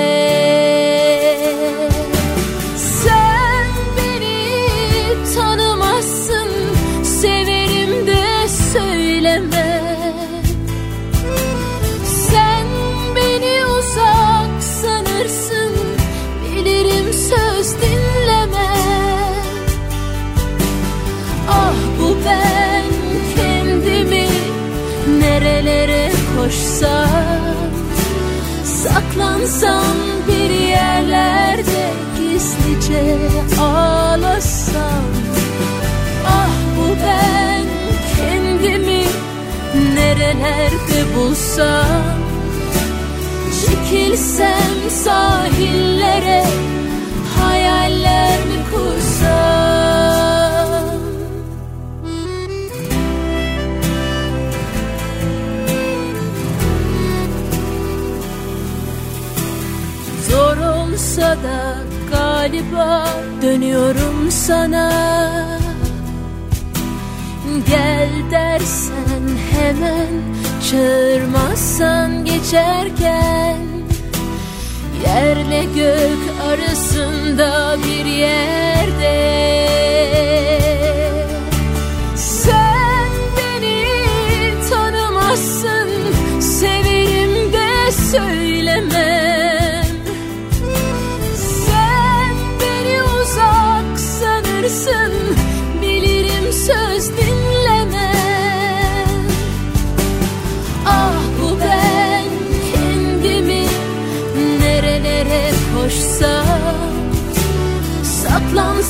[26.78, 27.38] koşsam
[28.64, 29.96] Saklansam
[30.28, 33.18] bir yerlerde gizlice
[33.60, 35.04] ağlasam.
[36.26, 37.64] Ah bu ben
[38.16, 39.04] kendimi
[39.94, 42.18] nerelerde bulsam?
[43.66, 46.44] Çekilsem sahillere
[47.38, 49.07] hayaller mi kursam
[61.18, 61.76] olsa da
[62.12, 63.08] galiba
[63.42, 64.92] dönüyorum sana.
[67.68, 70.22] Gel dersen hemen
[70.70, 73.56] çağırmazsan geçerken
[75.04, 79.57] Yerle gök arasında bir yerde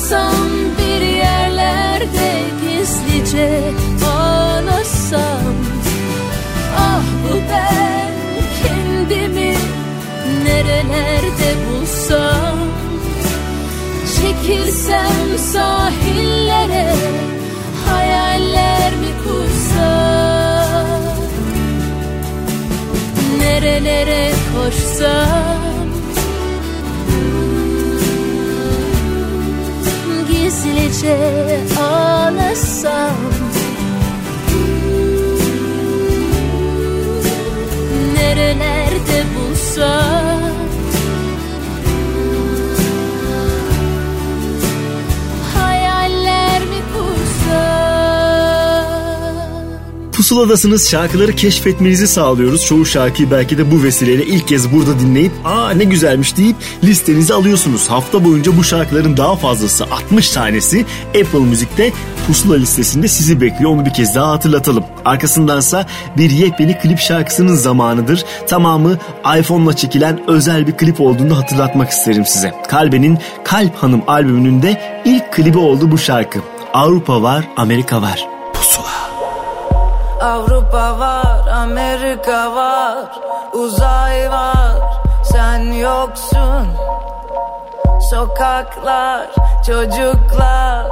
[0.09, 3.61] Saklansam bir yerlerde gizlice
[4.11, 5.55] ağlasam
[6.77, 8.11] Ah bu ben
[8.63, 9.55] kendimi
[10.43, 12.57] nerelerde bulsam?
[14.15, 16.95] Çekilsem sahillere
[17.87, 20.87] hayaller mi kursam?
[23.39, 25.58] Nerelere koşsam
[30.63, 31.17] Gizlice
[31.79, 33.15] ağlasam.
[38.13, 40.38] Nerelerde bulsam
[50.29, 52.65] Pusuladasınız şarkıları keşfetmenizi sağlıyoruz.
[52.65, 57.33] Çoğu şarkıyı belki de bu vesileyle ilk kez burada dinleyip aa ne güzelmiş deyip listenize
[57.33, 57.89] alıyorsunuz.
[57.89, 61.91] Hafta boyunca bu şarkıların daha fazlası 60 tanesi Apple Müzik'te
[62.27, 63.71] pusula listesinde sizi bekliyor.
[63.71, 64.83] Onu bir kez daha hatırlatalım.
[65.05, 65.85] Arkasındansa
[66.17, 68.25] bir yepyeni klip şarkısının zamanıdır.
[68.47, 68.97] Tamamı
[69.39, 72.53] iPhone'la çekilen özel bir klip olduğunu hatırlatmak isterim size.
[72.67, 76.39] Kalbe'nin Kalp Hanım albümünde ilk klibi oldu bu şarkı.
[76.73, 78.38] Avrupa var, Amerika var.
[80.21, 83.09] Avrupa var, Amerika var,
[83.53, 86.67] uzay var, sen yoksun.
[88.09, 89.27] Sokaklar,
[89.65, 90.85] çocuklar,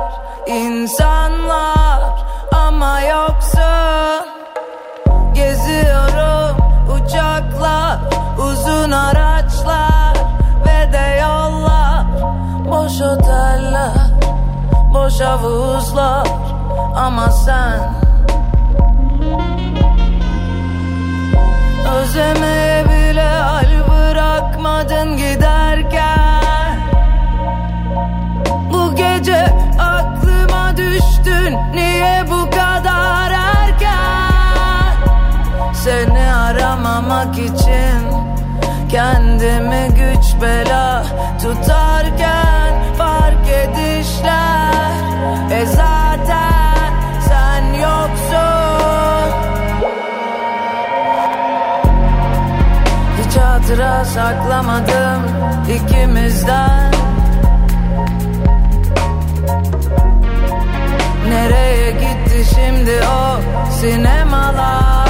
[0.45, 4.27] insanlar ama yoksun.
[5.33, 6.57] Geziyorum
[6.95, 7.99] uçaklar,
[8.39, 10.17] uzun araçlar
[10.65, 12.05] ve de yollar.
[12.71, 13.91] Boş oteller,
[14.93, 16.27] boş havuzlar
[16.95, 18.06] ama sen
[21.95, 26.77] Özlemeye bile hal bırakmadın giderken.
[28.73, 29.45] Bu gece
[29.79, 34.93] aklıma düştün niye bu kadar erken?
[35.73, 38.17] Seni aramamak için
[38.89, 41.03] kendimi güç bela
[41.41, 42.46] tutarken
[54.13, 55.21] saklamadım
[55.75, 56.91] ikimizden.
[61.29, 63.39] Nereye gitti şimdi o
[63.71, 65.07] sinemalar?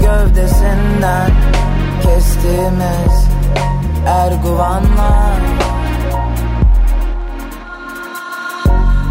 [0.00, 1.30] Gövdesinden
[2.02, 3.28] kestiğimiz
[4.06, 5.23] erguvanlar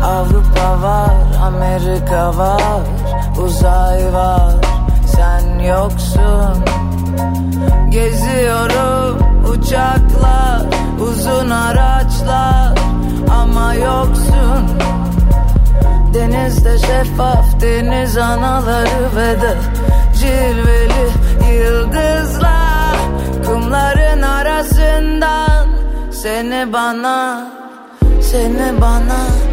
[0.04, 2.82] Avrupa var, Amerika var,
[3.44, 4.54] uzay var.
[5.06, 6.66] Sen yoksun.
[7.90, 9.18] Geziyorum
[9.50, 10.62] uçaklar
[11.00, 12.78] uzun araçlar
[13.42, 14.70] ama yoksun.
[16.14, 19.58] Denizde şeffaf deniz anaları ve de
[20.20, 21.10] cilveli
[21.54, 22.98] yıldızlar.
[23.46, 25.68] Kumların arasından
[26.12, 27.48] seni bana
[28.22, 29.53] seni bana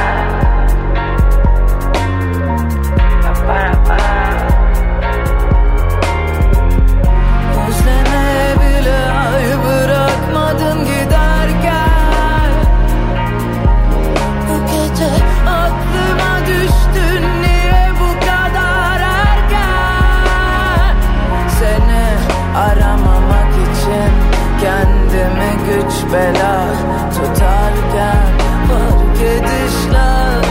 [26.13, 26.67] bela
[27.13, 28.27] tutarken
[28.67, 30.43] Fark edişler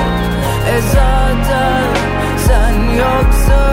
[0.75, 1.87] e zaten
[2.47, 3.71] sen yoksun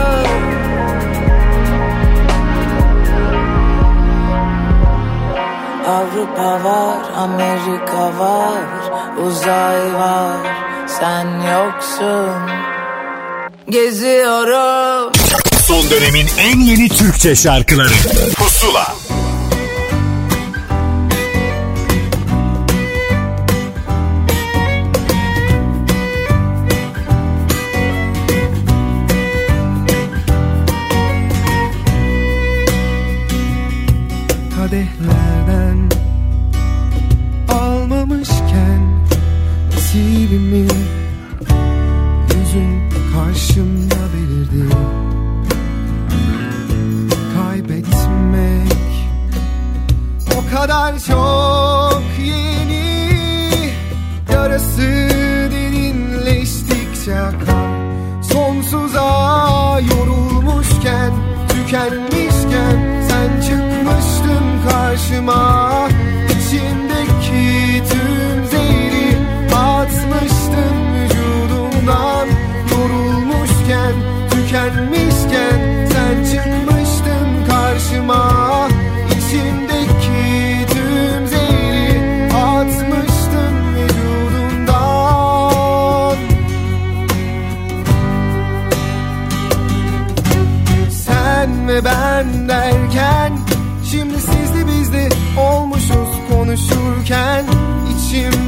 [5.88, 8.64] Avrupa var, Amerika var,
[9.28, 10.38] uzay var,
[10.88, 12.50] sen yoksun.
[13.70, 15.12] Geziyorum.
[15.68, 17.94] Son dönemin en yeni Türkçe şarkıları
[18.38, 18.96] Pusula
[50.88, 53.72] kadar çok yeni
[54.34, 54.82] yarası
[55.52, 57.68] derinleştikçe akar.
[58.34, 61.12] Sonsuza yorulmuşken
[61.50, 65.67] tükenmişken sen çıkmıştın karşıma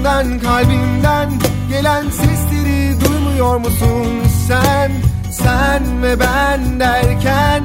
[0.10, 1.30] içimden kalbimden
[1.70, 4.08] gelen sesleri duymuyor musun
[4.48, 4.92] sen?
[5.32, 7.64] Sen ve ben derken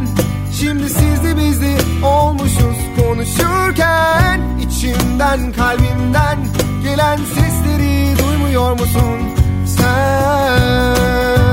[0.60, 1.76] Şimdi sizli bizli
[2.06, 4.40] olmuşuz konuşurken.
[4.60, 6.38] İçimden kalbimden
[6.82, 9.20] gelen sesleri duymuyor musun
[9.66, 11.43] sen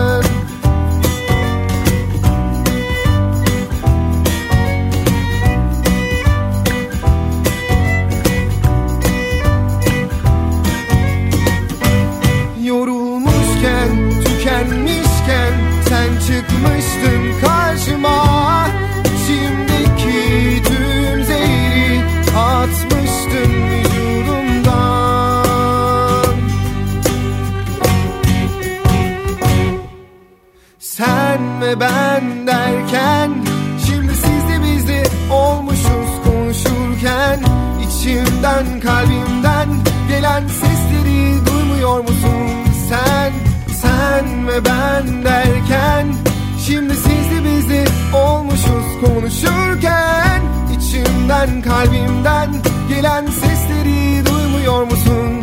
[38.42, 39.70] içimden kalbimden
[40.10, 43.34] gelen sesleri duymuyor musun sen?
[43.82, 46.08] Sen ve ben derken
[46.66, 50.42] Şimdi sizli bizli olmuşuz konuşurken.
[50.78, 52.50] İçimden kalbimden
[52.90, 55.41] gelen sesleri duymuyor musun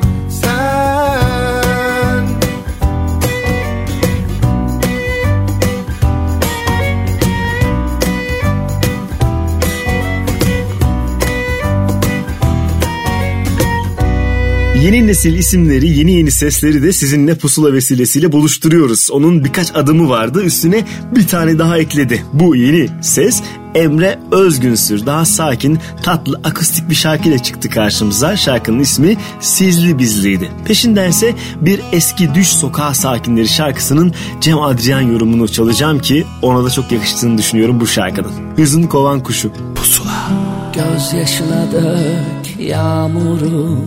[15.08, 19.10] nesil isimleri, yeni yeni sesleri de sizinle pusula vesilesiyle buluşturuyoruz.
[19.10, 22.24] Onun birkaç adımı vardı, üstüne bir tane daha ekledi.
[22.32, 23.42] Bu yeni ses
[23.74, 25.06] Emre Özgünsür.
[25.06, 28.36] Daha sakin, tatlı, akustik bir şarkıyla çıktı karşımıza.
[28.36, 30.50] Şarkının ismi Sizli Bizliydi.
[30.64, 36.70] Peşinden ise bir eski Düş Sokağı Sakinleri şarkısının Cem Adrian yorumunu çalacağım ki ona da
[36.70, 38.32] çok yakıştığını düşünüyorum bu şarkının.
[38.56, 39.52] Hızın Kovan Kuşu.
[39.74, 40.30] Pusula.
[40.74, 43.78] Gözyaşına dök yağmuru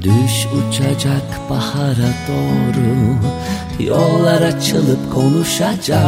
[0.00, 3.16] Düş uçacak bahara doğru.
[3.86, 6.00] Yollar açılıp konuşacak.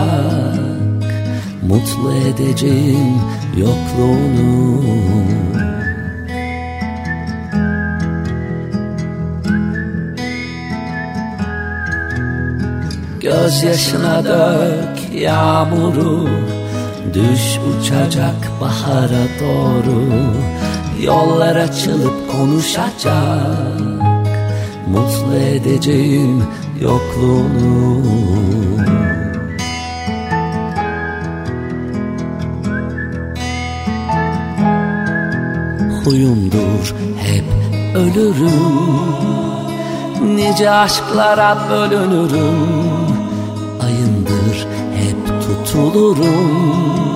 [1.69, 3.21] Mutlu edeceğim
[3.57, 4.85] yokluğunu.
[13.21, 16.29] Gözyaşına dök yağmuru.
[17.15, 20.54] Düş uçacak bahara doğru
[21.05, 23.81] Yollar açılıp konuşacak.
[24.89, 26.45] Mutlu edeceğim
[26.81, 28.03] yokluğunu
[36.05, 37.45] Huyumdur hep
[37.95, 38.85] ölürüm.
[40.37, 42.69] Nice aşklara bölünürüm.
[43.83, 44.67] Ayındır
[44.97, 47.14] hep tutulurum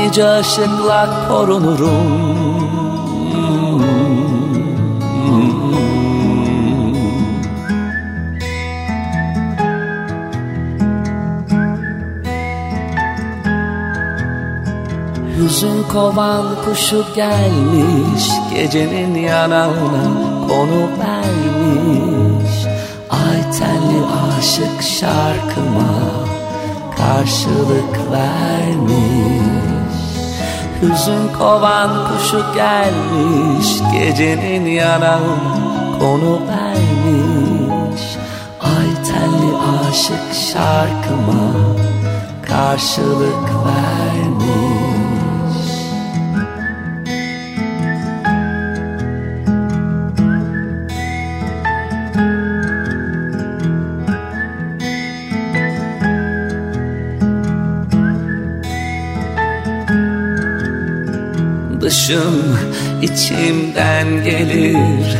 [0.00, 2.30] Nice ışıkla korunurum.
[15.38, 20.04] Hüzün kovan kuşu gelmiş Gecenin yanağına
[20.48, 22.66] konu vermiş.
[23.10, 24.00] Ay tenli
[24.38, 25.92] aşık şarkıma
[26.96, 29.69] karşılık vermiş
[30.82, 35.20] Hüzün kovan kuşu gelmiş Gecenin yanağına
[35.98, 38.02] konu vermiş.
[38.60, 39.52] Ay tenli
[39.88, 41.52] aşık şarkıma
[42.48, 43.99] karşılık vermiş
[62.10, 62.58] Dışım
[63.02, 65.16] içimden gelir.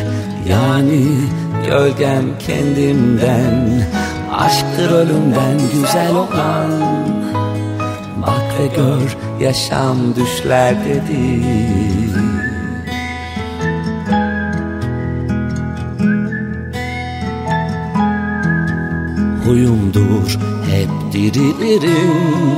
[0.49, 1.05] Yani
[1.67, 3.83] gölgem kendimden
[4.33, 6.71] Aşktır ölümden güzel olan.
[8.21, 12.11] Bak ve gör yaşam düşlerdedir
[19.45, 20.39] Huyumdur
[20.71, 22.51] hep dirilirim.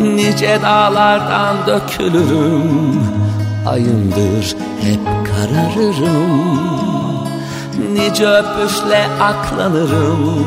[0.00, 3.25] Nice dağlardan dökülürüm
[3.66, 6.66] Ayımdır hep kararırım.
[7.92, 10.46] Nice öpüşle aklanırım.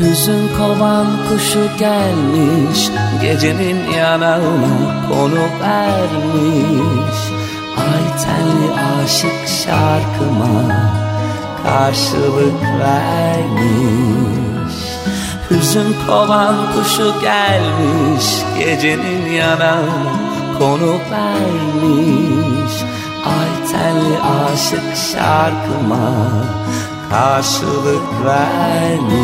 [0.00, 2.90] Hüzün kovan kuşu gelmiş
[3.22, 4.38] Gecenin yanağına
[5.08, 7.18] konu vermiş.
[7.76, 9.33] Ay tenli aşık
[9.64, 10.94] şarkıma
[11.62, 14.74] karşılık vermiş.
[15.50, 18.26] Hüzün kovan kuşu gelmiş
[18.58, 20.14] Gecenin yanağına
[20.58, 22.74] konu vermiş.
[23.24, 26.08] Ay tenli aşık şarkıma
[27.10, 29.14] karşılık vermiş.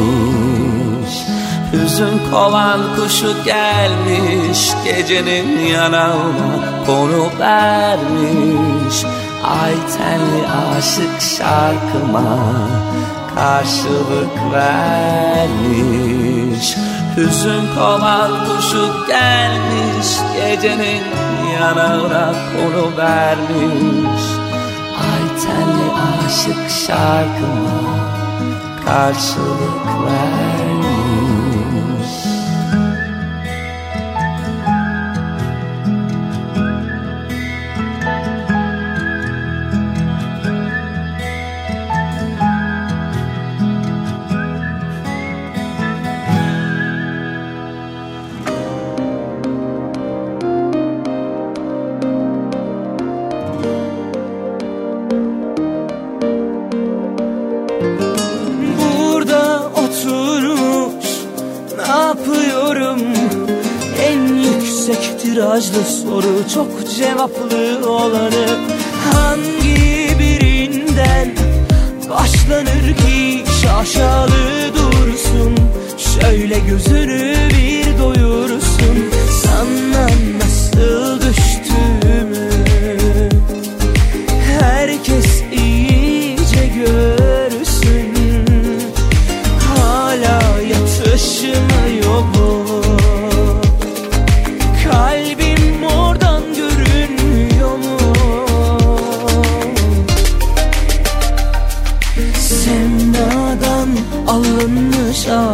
[1.72, 9.04] Hüzün kovan kuşu gelmiş Gecenin yanağına konu vermiş
[9.50, 12.38] Ay tenli aşık şarkıma
[13.34, 15.96] karşılık vermiş.
[17.16, 21.02] Hüzün kovan kuşu gelmiş Gecenin
[21.60, 24.24] yanağına konu vermiş.
[25.00, 25.88] Ay tenli
[26.26, 27.80] aşık şarkıma
[28.86, 30.39] karşılık vermiş
[64.90, 68.46] yüksek tirajlı soru çok cevaplı olanı.
[69.12, 71.34] Hangi birinden
[72.10, 75.54] başlanır ki şaşalı dursun?
[75.98, 79.10] Şöyle gözünü bir doyursun.
[79.42, 80.08] Sana
[80.38, 81.49] nasıl düştüğümü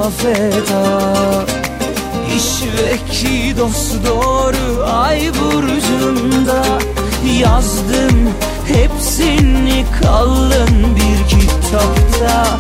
[0.07, 1.47] Sevdadan alınmış afeta.
[2.37, 6.65] İşvek iki dost doğru ay burcunda.
[7.41, 8.31] Yazdım
[8.67, 12.59] hepsini kalın bir kitapta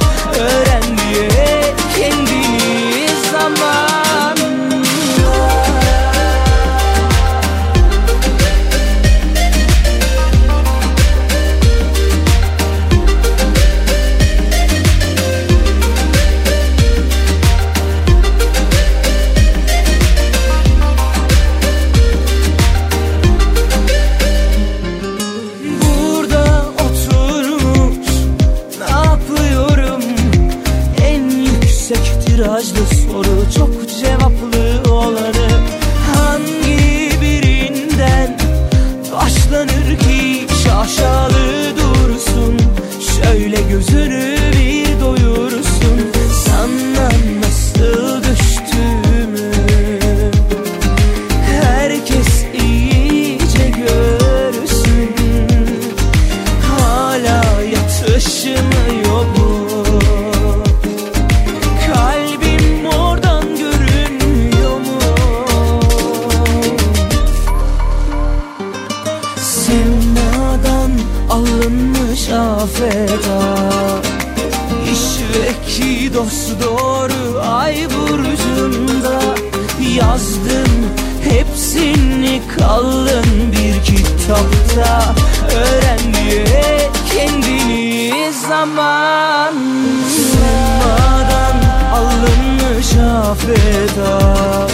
[93.47, 94.66] afeta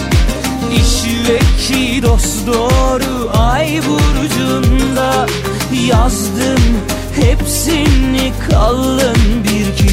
[0.75, 5.25] İş ve ki dost doğru ay burcunda.
[5.87, 6.63] Yazdım
[7.15, 9.92] hepsini kalın bir kitapta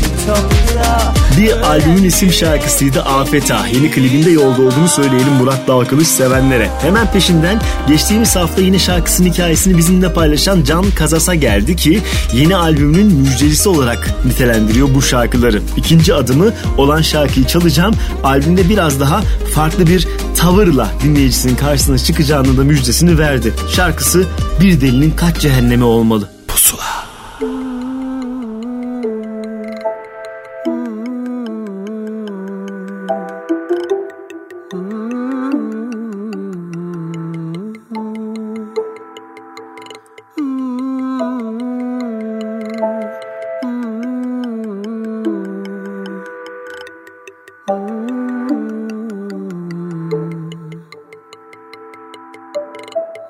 [1.38, 3.66] Bir albümün isim şarkısıydı Afeta.
[3.66, 6.70] Yeni klibinde yolda olduğunu söyleyelim Murat Dalkılıç sevenlere.
[6.82, 12.01] Hemen peşinden geçtiğimiz hafta yine şarkısının hikayesini bizimle paylaşan Can Kazas'a geldi ki
[12.34, 15.62] yeni albümünün müjdelisi olarak nitelendiriyor bu şarkıları.
[15.76, 17.94] İkinci adımı olan şarkıyı çalacağım.
[18.24, 19.22] Albümde biraz daha
[19.55, 23.55] farklı bir tavırla dinleyicisinin karşısına çıkacağını da müjdesini verdi.
[23.76, 24.26] Şarkısı
[24.60, 26.39] Bir Delinin Kaç Cehennemi Olmalı.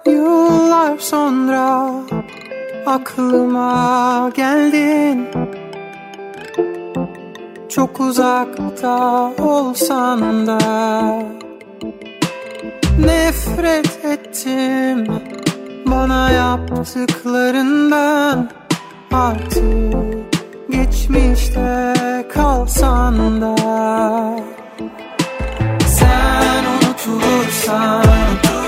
[0.06, 1.90] Yıllar sonra
[2.86, 5.28] aklıma geldin.
[7.68, 10.59] Çok uzakta olsan da
[12.98, 15.06] Nefret ettim
[15.86, 18.51] bana yaptıklarından.
[19.12, 19.64] Artık
[20.70, 21.94] geçmişte
[22.35, 23.56] kalsan da
[25.86, 28.59] Sen unutursan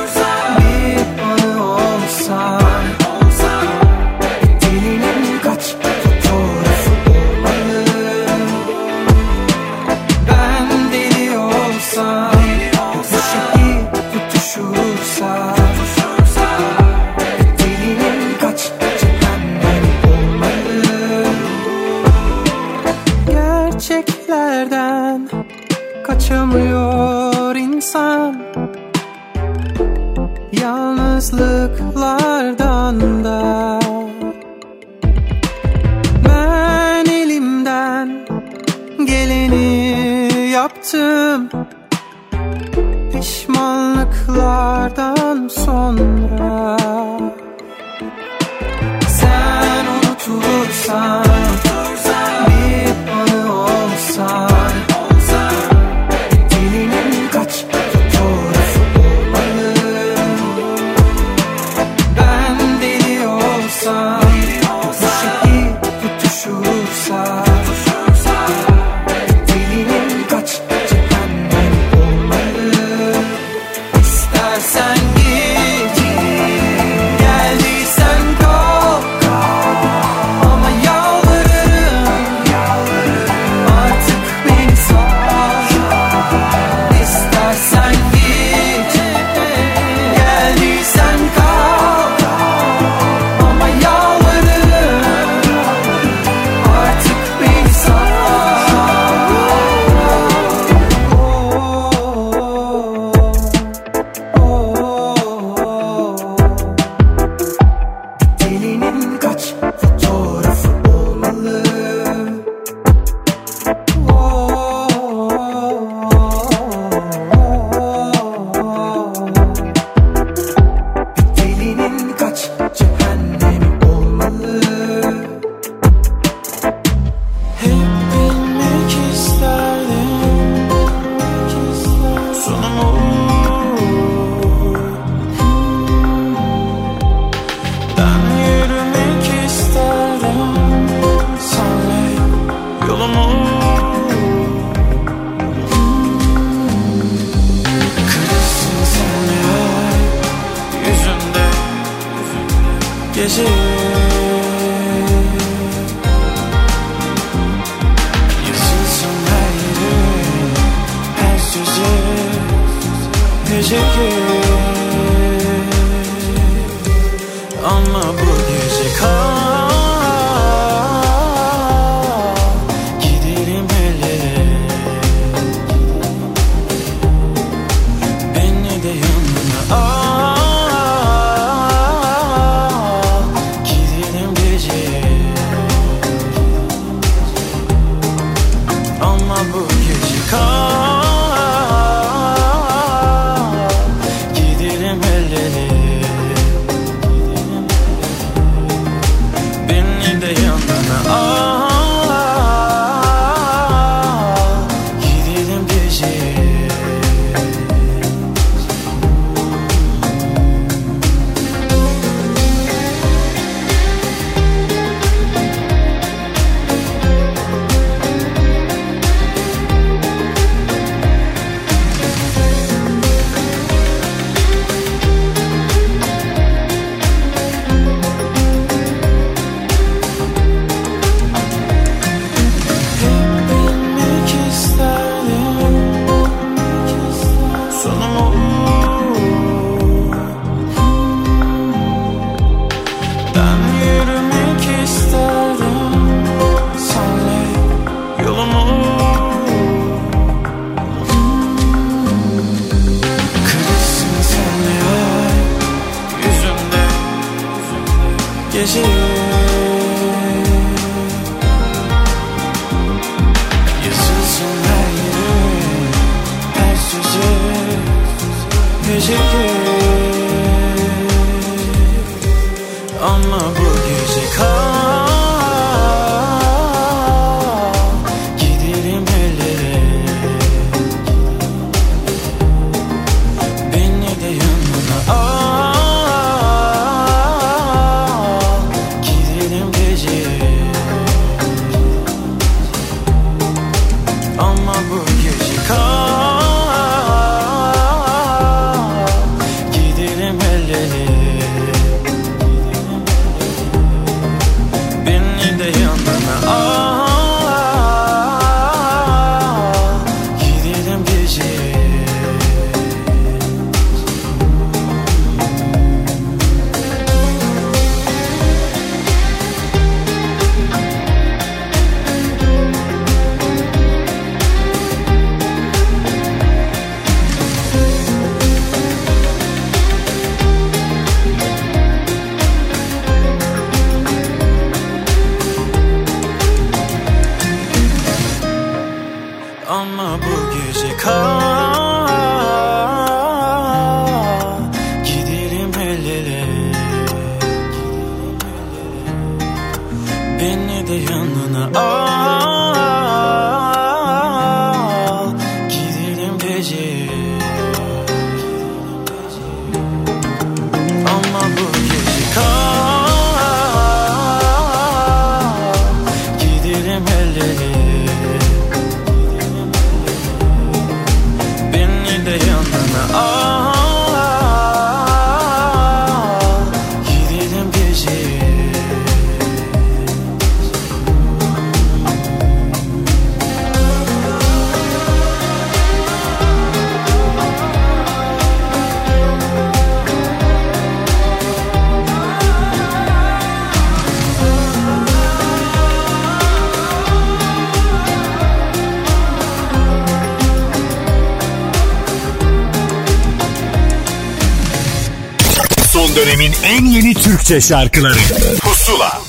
[406.16, 408.18] Dönemin en yeni Türkçe şarkıları
[408.60, 409.22] Pusula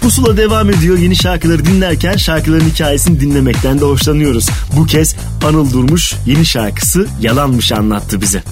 [0.00, 0.98] Pusula devam ediyor.
[0.98, 4.46] Yeni şarkıları dinlerken şarkıların hikayesini dinlemekten de hoşlanıyoruz.
[4.76, 8.42] Bu kez Anıl Durmuş yeni şarkısı Yalanmış anlattı bize.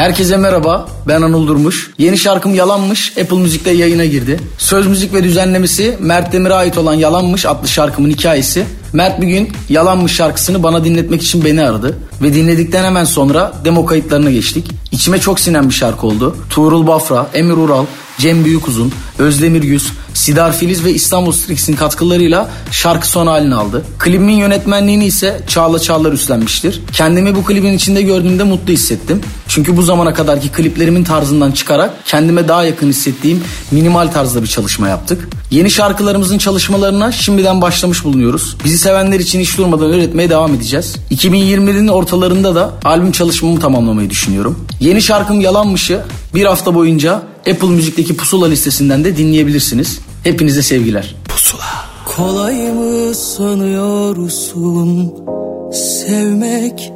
[0.00, 0.88] Herkese merhaba.
[1.08, 1.90] Ben Anıl Durmuş.
[1.98, 4.40] Yeni şarkım Yalanmış Apple Müzik'te yayına girdi.
[4.58, 8.64] Söz müzik ve düzenlemesi Mert Demir'e ait olan Yalanmış adlı şarkımın hikayesi.
[8.92, 11.98] Mert bir gün Yalanmış şarkısını bana dinletmek için beni aradı.
[12.22, 14.70] Ve dinledikten hemen sonra demo kayıtlarına geçtik.
[14.92, 16.36] İçime çok sinen bir şarkı oldu.
[16.50, 17.86] Tuğrul Bafra, Emir Ural,
[18.20, 23.84] Cem Büyükuzun, Özdemir Yüz, Sidar Filiz ve İstanbul Strix'in katkılarıyla şarkı son halini aldı.
[23.98, 26.82] Klibimin yönetmenliğini ise Çağla Çağlar üstlenmiştir.
[26.92, 29.20] Kendimi bu klibin içinde gördüğümde mutlu hissettim.
[29.48, 34.88] Çünkü bu zamana kadarki kliplerimin tarzından çıkarak kendime daha yakın hissettiğim minimal tarzda bir çalışma
[34.88, 35.28] yaptık.
[35.50, 38.56] Yeni şarkılarımızın çalışmalarına şimdiden başlamış bulunuyoruz.
[38.64, 40.96] Bizi sevenler için hiç durmadan üretmeye devam edeceğiz.
[41.10, 44.66] 2021'in ortalarında da albüm çalışmamı tamamlamayı düşünüyorum.
[44.80, 46.02] Yeni şarkım Yalanmış'ı
[46.34, 50.00] bir hafta boyunca Apple Müzik'teki Pusula listesinden de dinleyebilirsiniz.
[50.24, 51.14] Hepinize sevgiler.
[52.16, 55.14] Kolay mı sanıyorsun
[55.72, 56.92] sevmek?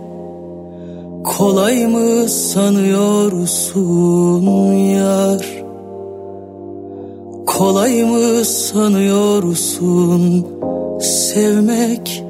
[1.25, 4.43] Kolay mı sanıyorsun
[4.73, 5.47] yar?
[7.47, 10.47] Kolay mı sanıyorsun
[11.01, 12.23] sevmek?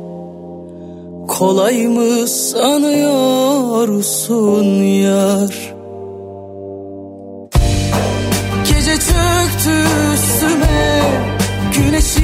[1.29, 5.74] Kolay mı sanıyorsun yar?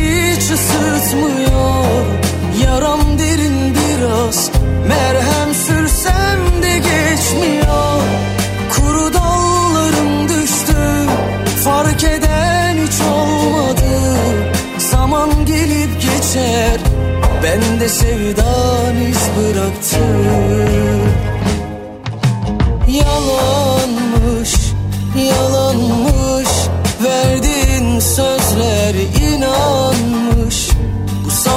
[0.01, 2.05] Hiç ısıtmıyor.
[2.63, 4.51] Yaram derin biraz.
[4.89, 8.03] Merhem sürsem de geçmiyor.
[8.77, 11.07] Kuru dallarım düştü.
[11.65, 14.17] Fark eden hiç olmadı.
[14.79, 16.81] Zaman gelip geçer.
[17.43, 19.99] Ben de sevdan iz bıraktı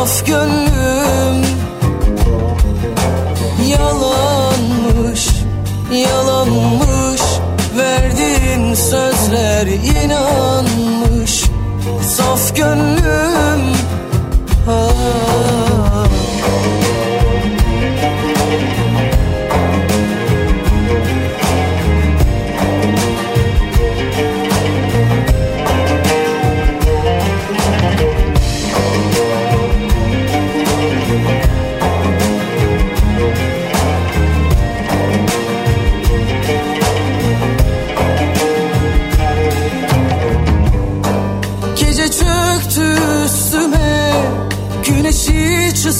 [0.04, 1.46] Saf gönlüm
[3.68, 5.28] Yalanmış,
[5.92, 7.22] yalanmış
[7.78, 11.44] Verdiğin sözler inanmış
[12.02, 13.62] saf gönlüm
[14.70, 15.33] ah.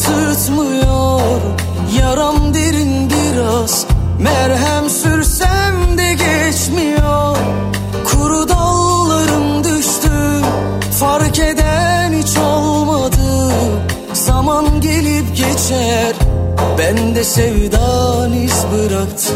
[0.04, 1.42] Hiç ısıtmıyor
[2.00, 3.86] Yaram derin biraz.
[4.20, 7.38] Merhem sürsem de geçmiyor.
[8.06, 10.12] Kuru dallarım düştü.
[11.00, 13.54] Fark eden hiç olmadı.
[14.14, 16.14] Zaman gelip geçer.
[16.80, 19.34] Ben de sevdan iz bıraktı.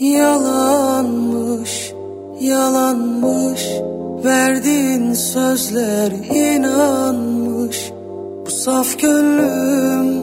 [0.00, 1.92] Yalanmış,
[2.40, 3.62] yalanmış
[4.24, 7.92] Verdiğin sözler inanmış
[8.46, 10.22] Bu saf gönlüm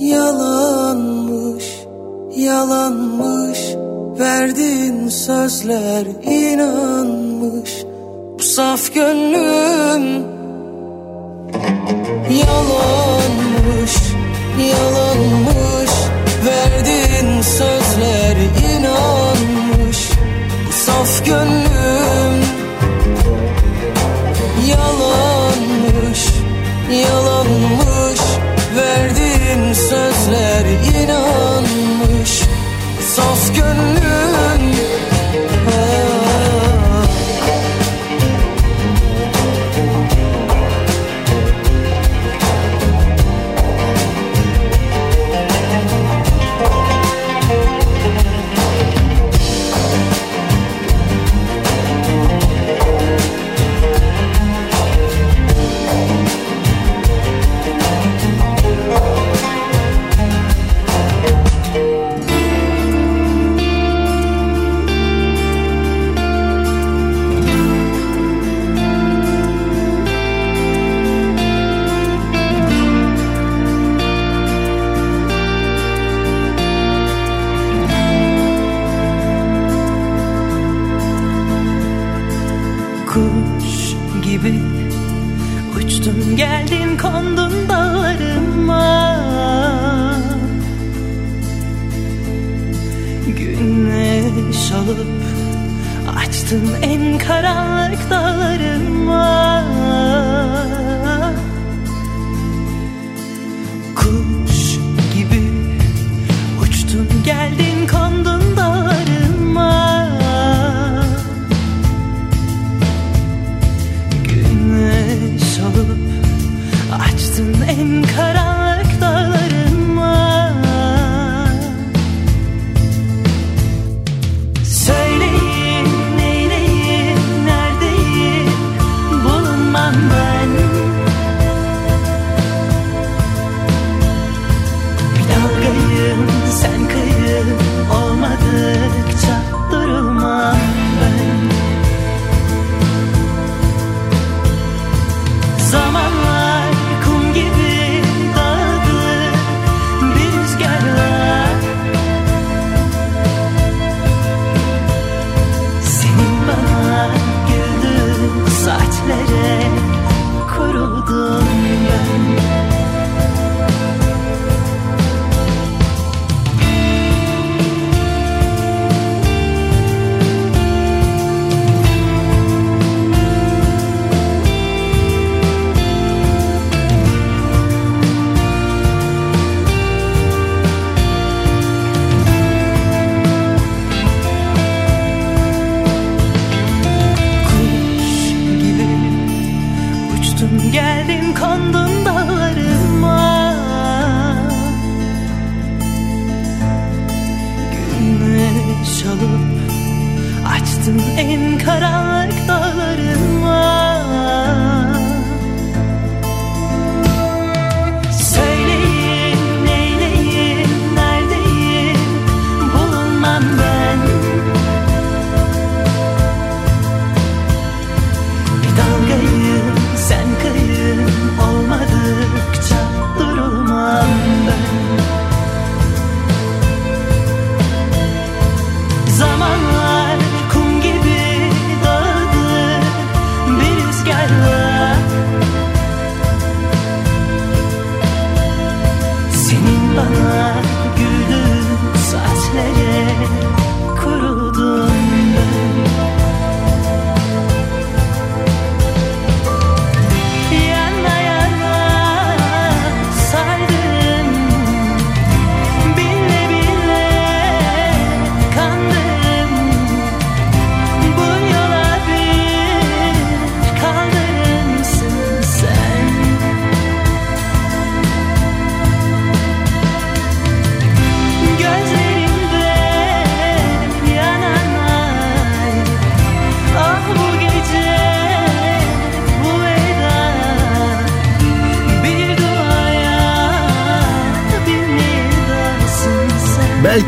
[0.00, 1.64] Yalanmış,
[2.36, 3.58] yalanmış.
[4.18, 7.84] Verdiğin sözler inanmış
[8.38, 10.24] Bu saf gönlüm
[12.30, 13.96] Yalanmış,
[14.58, 15.90] yalanmış.
[16.46, 18.36] Verdiğin sözler
[18.76, 20.10] inanmış
[20.68, 21.67] Bu saf gönlüm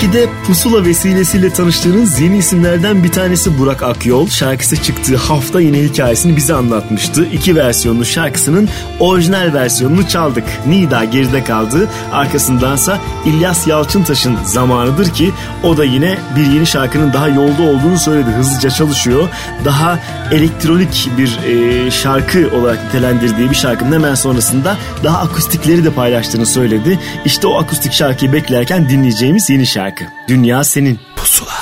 [0.00, 4.28] Belki de Pusula vesilesiyle tanıştığınız yeni isimlerden bir tanesi Burak Akyol.
[4.28, 7.26] Şarkısı çıktığı hafta yine hikayesini bize anlatmıştı.
[7.32, 8.68] İki versiyonlu şarkısının
[9.00, 10.44] orijinal versiyonunu çaldık.
[10.66, 11.88] Nida geride kaldı.
[12.12, 15.32] Arkasındansa İlyas Yalçıntaş'ın zamanıdır ki
[15.62, 18.30] o da yine bir yeni şarkının daha yolda olduğunu söyledi.
[18.30, 19.28] Hızlıca çalışıyor.
[19.64, 19.98] Daha
[20.32, 26.98] elektronik bir e, şarkı olarak nitelendirdiği bir şarkının hemen sonrasında daha akustikleri de paylaştığını söyledi.
[27.24, 30.04] İşte o akustik şarkıyı beklerken dinleyeceğimiz yeni şarkı.
[30.40, 30.98] Dünya senin.
[31.16, 31.52] Pusula.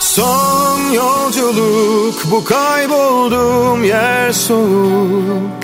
[0.00, 5.62] Son yolculuk bu kaybolduğum yer soğuk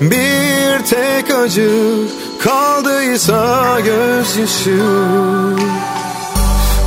[0.00, 1.70] Bir tek acı
[2.38, 4.78] kaldıysa gözyaşı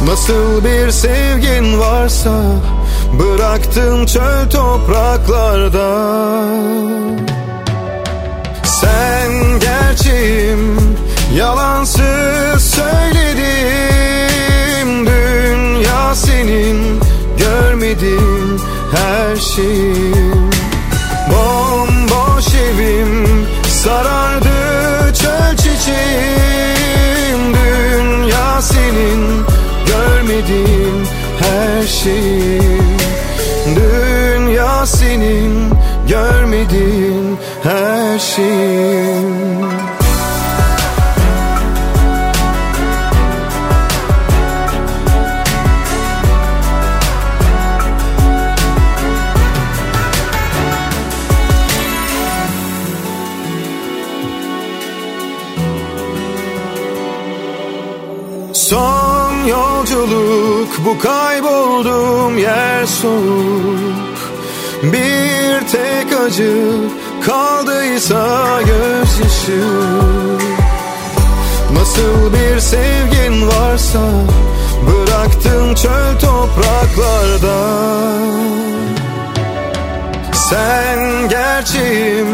[0.08, 2.44] Nasıl bir sevgin varsa
[3.20, 5.90] bıraktım çöl topraklarda
[8.64, 10.80] Sen gerçeğim
[11.36, 13.95] yalansız söyledim
[16.46, 17.00] Senin
[17.38, 18.62] görmedim
[18.96, 20.50] her şeyim.
[21.32, 23.28] Bomboş evim
[23.84, 24.50] sarardı
[25.14, 27.54] çöl çiçeğim.
[27.54, 29.44] Dünya senin
[29.88, 31.08] görmedim
[31.40, 32.98] her şeyim.
[33.76, 35.72] Dünya senin
[36.10, 39.05] görmedin her şeyim
[60.96, 64.34] Bu kaybolduğum yer soğuk.
[64.84, 66.56] Bir tek acı
[67.26, 69.64] kaldıysa gözyaşı.
[71.74, 74.00] Nasıl bir sevgin varsa
[74.88, 77.58] Bıraktın çöl topraklarda.
[80.34, 82.28] Sen gerçeğim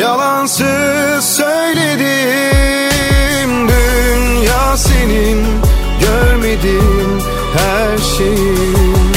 [0.00, 2.08] Yalansız söyledim
[3.68, 5.46] Dünya senin
[6.00, 6.97] Görmedim
[7.58, 9.12] her şeyin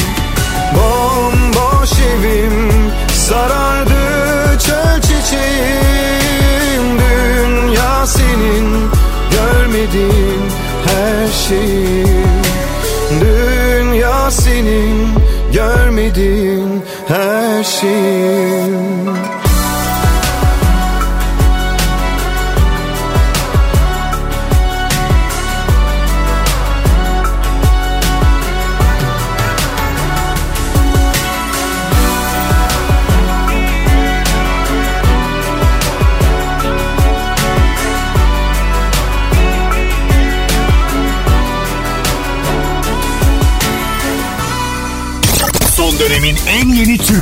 [0.76, 2.72] Bomboş evim
[3.28, 5.82] Sarardı çöl çiçeğim.
[7.00, 8.90] Dünya senin
[9.32, 10.42] Görmedin
[10.86, 12.26] her şeyin
[13.22, 15.08] Dünya senin
[15.54, 18.91] Görmedin her şeyin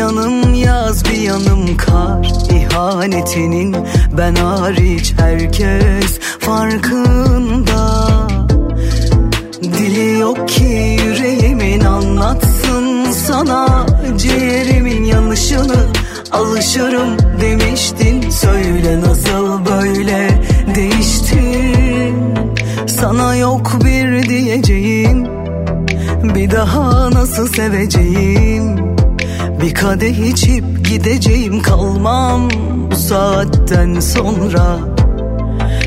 [0.00, 2.32] yanım yaz bir yanım kar.
[2.50, 3.76] İhanetinin
[4.18, 8.02] ben hariç herkes farkında.
[9.62, 13.86] Dili yok ki yüreğimin anlatsın sana.
[14.16, 15.86] Ciğerimin yanışını
[16.32, 18.30] alışırım demiştin.
[18.30, 20.28] Söyle nasıl böyle
[20.74, 22.34] değiştin?
[22.86, 25.26] Sana yok bir diyeceğim
[26.22, 28.49] Bir daha nasıl seveceğim Bir
[29.80, 32.48] kadeh içip gideceğim kalmam
[32.90, 34.78] Bu saatten sonra.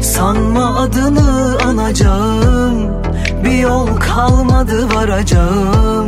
[0.02, 2.92] Sanma adını anacağım
[3.44, 6.08] Bir yol kalmadı varacağım.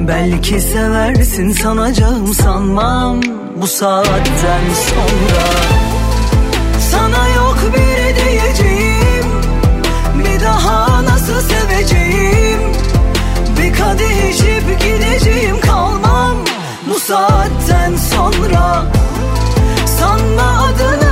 [0.00, 3.20] Belki seversin sanacağım sanmam
[3.62, 5.44] Bu saatten sonra.
[6.90, 9.26] Sana yok bir diyeceğim
[10.18, 12.60] Bir daha nasıl seveceğim?
[13.58, 15.97] Bir kadeh içip gideceğim kalmam
[16.98, 18.84] Bu saatten sonra
[19.98, 21.07] Sanma adını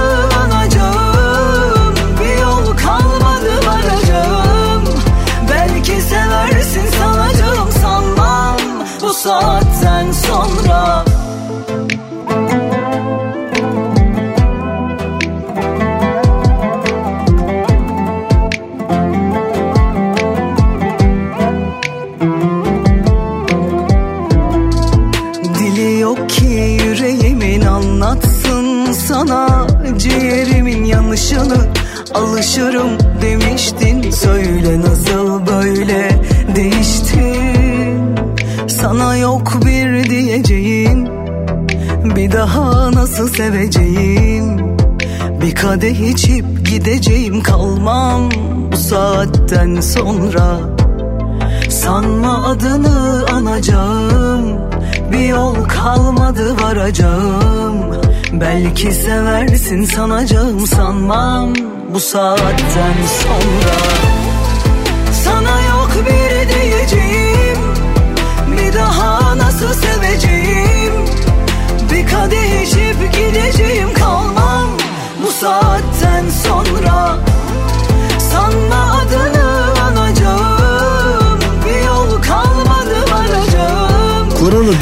[31.33, 31.67] Yanışını
[32.15, 32.91] alışırım
[33.23, 34.11] demiştin.
[34.11, 36.11] Söyle nasıl böyle
[36.57, 38.17] değiştin?
[38.69, 41.09] Sana yok bir diyeceğim.
[42.17, 44.77] Bir daha nasıl seveceğim?
[45.43, 48.31] Bir kadeh içip gideceğim kalmam
[48.73, 50.59] Bu saatten sonra.
[51.71, 54.43] Sanma adını anacağım
[55.13, 58.06] Bir yol kalmadı varacağım
[58.41, 61.55] Belki seversin sanacağım sanmam
[61.95, 63.77] Bu saatten sonra.
[65.13, 67.59] Sana yok bir diyeceğim
[68.53, 70.93] Bir daha nasıl seveceğim?
[71.93, 72.96] Bir kadeh içip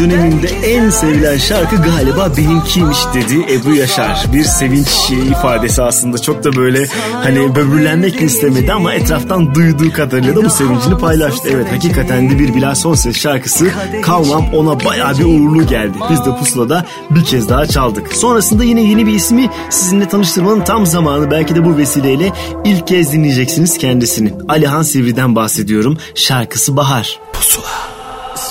[0.05, 4.27] döneminde en sevilen şarkı galiba benimkiymiş dedi Ebru Yaşar.
[4.33, 10.45] Bir sevinç ifadesi aslında çok da böyle hani böbürlenmek istemedi ama etraftan duyduğu kadarıyla da
[10.45, 11.49] bu sevincini paylaştı.
[11.53, 13.71] Evet hakikaten de bir Bilal Sonses şarkısı
[14.03, 15.99] Kalmam ona baya bir uğurlu geldi.
[16.11, 18.13] Biz de Pusula'da bir kez daha çaldık.
[18.13, 22.33] Sonrasında yine yeni bir ismi sizinle tanıştırmanın tam zamanı belki de bu vesileyle
[22.65, 24.35] ilk kez dinleyeceksiniz kendisini.
[24.49, 25.99] Alihan Sivri'den bahsediyorum.
[26.15, 27.21] Şarkısı Bahar.
[27.33, 27.94] Pusula.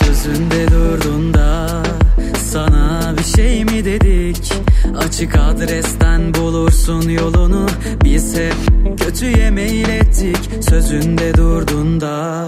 [0.06, 1.68] Sözünde durdun da
[2.52, 4.54] sana bir şey mi dedik?
[4.98, 7.68] Açık adresten bulursun yolunu.
[8.04, 8.56] Biz hep
[9.00, 10.64] kötüye meylettik.
[10.70, 12.46] Sözünde durdun da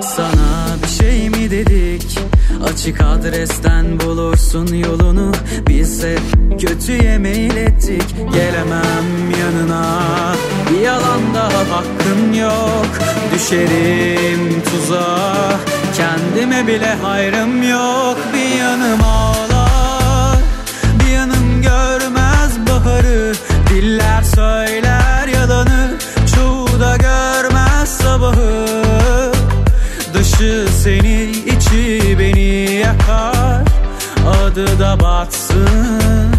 [0.00, 2.18] Sana bir şey mi dedik?
[2.64, 5.32] Açık adresten bulursun yolunu.
[5.68, 6.22] Biz hep
[6.60, 8.14] kötüye meylettik.
[8.34, 10.00] Gelemem yanına.
[10.70, 12.86] Bir yalan daha hakkın yok.
[13.34, 18.18] Düşerim tuzağa Kendime bile hayrım yok.
[18.34, 20.38] Bir yanım ağlar
[21.00, 23.32] Bir yanım görmez baharı.
[23.68, 25.98] Diller söyler yalanı
[26.34, 29.32] Çoğu da görmez sabahı.
[30.14, 33.62] Dışı seni içi beni yakar.
[34.44, 36.32] Adı da batsın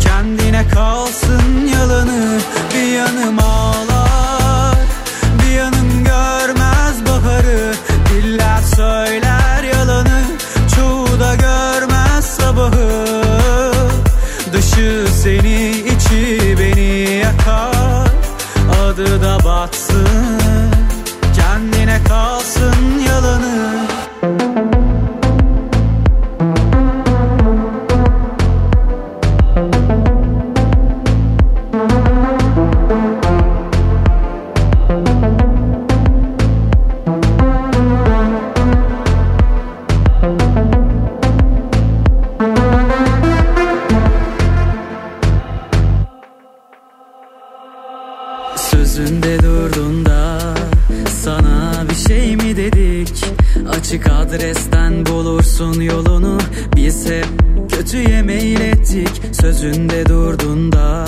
[0.00, 2.38] Kendine kalsın yalanı.
[2.74, 4.76] Bir yanım ağlar
[5.42, 6.77] Bir yanım görmez
[8.78, 10.22] söyler yalanı
[10.76, 13.22] Çoğu da görmez sabahı.
[14.52, 18.08] Dışı seni içi beni yakar
[18.82, 20.06] Adı da batsın.
[21.36, 23.88] Kendine kalsın yalanı
[53.88, 56.38] Açık adresten bulursun yolunu.
[56.76, 57.26] Biz hep
[57.70, 61.04] kötüye meylettik Sözünde durdun da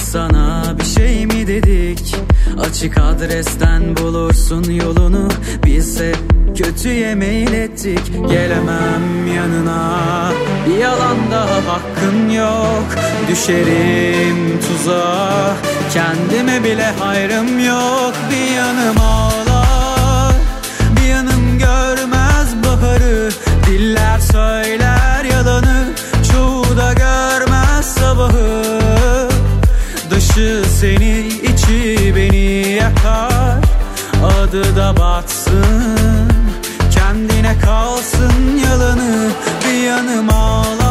[0.00, 2.16] sana bir şey mi dedik?
[2.60, 5.28] Açık adresten bulursun yolunu.
[5.64, 6.18] Biz hep
[6.56, 10.32] kötüye meylettik Gelemem yanına.
[10.68, 12.86] Bir yalan daha hakkın yok
[13.30, 15.56] Düşerim tuzağa.
[15.92, 18.96] Kendime bile hayrım yok Bir yanım
[24.32, 25.84] söyler yalanı
[26.32, 29.28] Çoğu da görmez sabahı.
[30.10, 33.58] Dışı seni içi beni yakar.
[34.24, 36.30] Adı da batsın
[36.94, 39.30] Kendine kalsın yalanı.
[39.64, 40.81] Bir yanım ağlar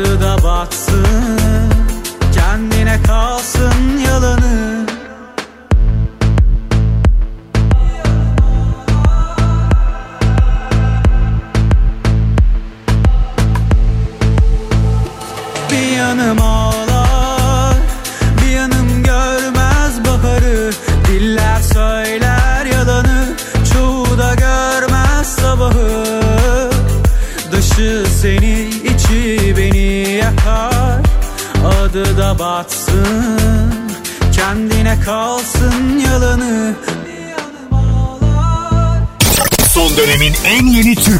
[0.00, 1.04] Adı da batsın.
[2.34, 4.86] Kendine kalsın yalanı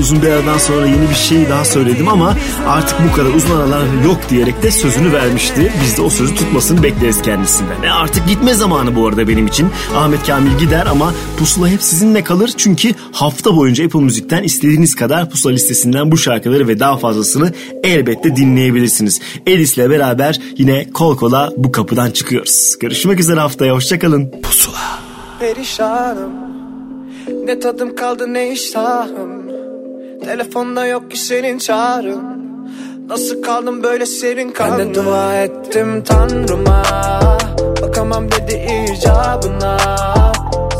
[0.00, 4.04] Uzun bir aradan sonra yeni bir şey daha söyledim ama artık bu kadar uzun aralar
[4.04, 5.72] yok diyerek de sözünü vermişti.
[5.84, 7.82] Biz de o sözü tutmasını bekleriz kendisinden.
[7.82, 9.70] E artık gitme zamanı bu arada benim için.
[9.96, 12.50] Ahmet Kamil gider ama pusula hep sizinle kalır.
[12.56, 17.52] Çünkü hafta boyunca Apple Müzik'ten istediğiniz kadar pusula listesinden bu şarkıları ve daha fazlasını
[17.84, 19.20] elbette dinleyebilirsiniz.
[19.46, 22.76] Edis'le beraber yine kol kola bu kapıdan çıkıyoruz.
[22.80, 24.30] Görüşmek üzere haftaya hoşçakalın.
[24.42, 24.98] Pusula.
[25.40, 26.32] perişanım
[27.44, 29.47] Ne tadım kaldı ne iştahım
[30.28, 32.22] Telefonda yok ki senin çağrın.
[33.08, 36.82] Nasıl kaldım böyle serin kanlı Ben de dua ettim tanrıma.
[37.82, 39.76] Bakamam dedi icabına.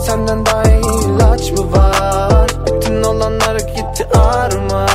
[0.07, 2.51] Senden daha iyi ilaç mı var?
[2.67, 4.87] Bütün olanlar gitti ağrıma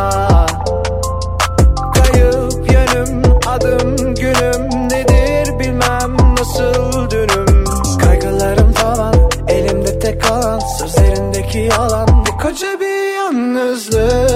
[1.95, 6.17] Kayıp yönüm adım günüm Nedir bilmem.
[6.39, 7.65] Nasıl dünüm
[8.01, 9.15] Kaygılarım tavan
[9.47, 12.25] elimde tek kalan Sözlerindeki yalan.
[12.25, 14.32] Bir koca bir yalnızlık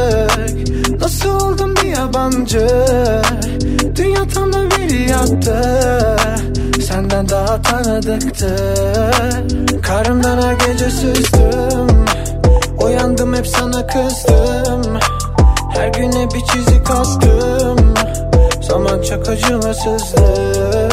[1.00, 2.68] Nasıl oldum bir yabancı?
[3.96, 5.62] Dünya tam da bir yattı
[6.88, 8.56] Senden daha tanıdıktı.
[9.82, 12.06] Karımdan her gece süzdüm
[12.84, 15.00] Uyandım hep sana kızdım.
[15.78, 17.94] Her güne bir çizik attım
[18.62, 20.90] Zaman çok acımasızdı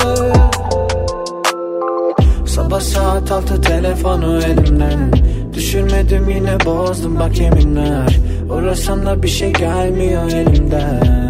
[2.47, 5.13] Sabah saat altı telefonu elimden
[5.53, 8.19] Düşürmedim yine bozdum bak yeminler
[8.55, 11.25] Uğrasam da bir şey gelmiyor elimden.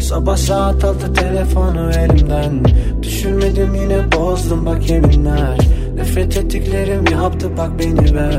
[0.00, 2.64] Sabah saat altı telefonu elimden.
[3.02, 5.58] Düşürmedim yine bozdum bak yeminler.
[5.94, 8.34] Nefret ettiklerim yaptı bak beni ver.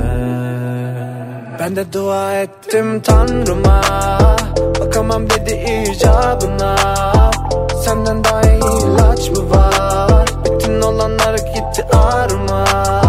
[1.59, 3.81] Ben de dua ettim tanrıma.
[4.79, 6.75] Bakamam dedi icabına.
[7.85, 10.29] Senden daha iyi ilaç mı var?
[10.45, 13.08] Bütün olanlar gitti ağrıma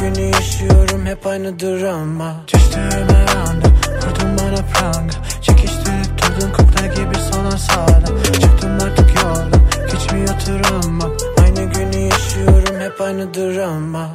[0.00, 2.34] günü yaşıyorum hep aynı drama.
[2.54, 5.16] Düştüğüme anda Vurdun bana pranga.
[5.42, 9.60] Çekiştirip durdun kukla gibi sana sağdım Çıktım artık yoldan
[9.92, 11.10] Geçmiyor travmam
[11.42, 14.08] Aynı günü yaşıyorum hep aynı drama.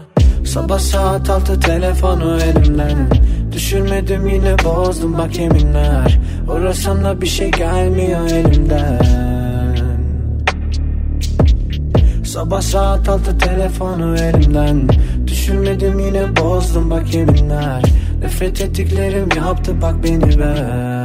[0.45, 3.09] Sabah saat altı telefonu elimden.
[3.51, 6.19] Düşürmedim yine bozdum bak yeminler.
[6.49, 8.99] Uğrasam da bir şey gelmiyor elimden.
[12.25, 14.87] Sabah saat altı telefonu elimden
[15.45, 17.83] Düşürmedim yine bozdum bak yeminler.
[18.21, 21.04] Nefret ettiklerim yaptı bak beni ben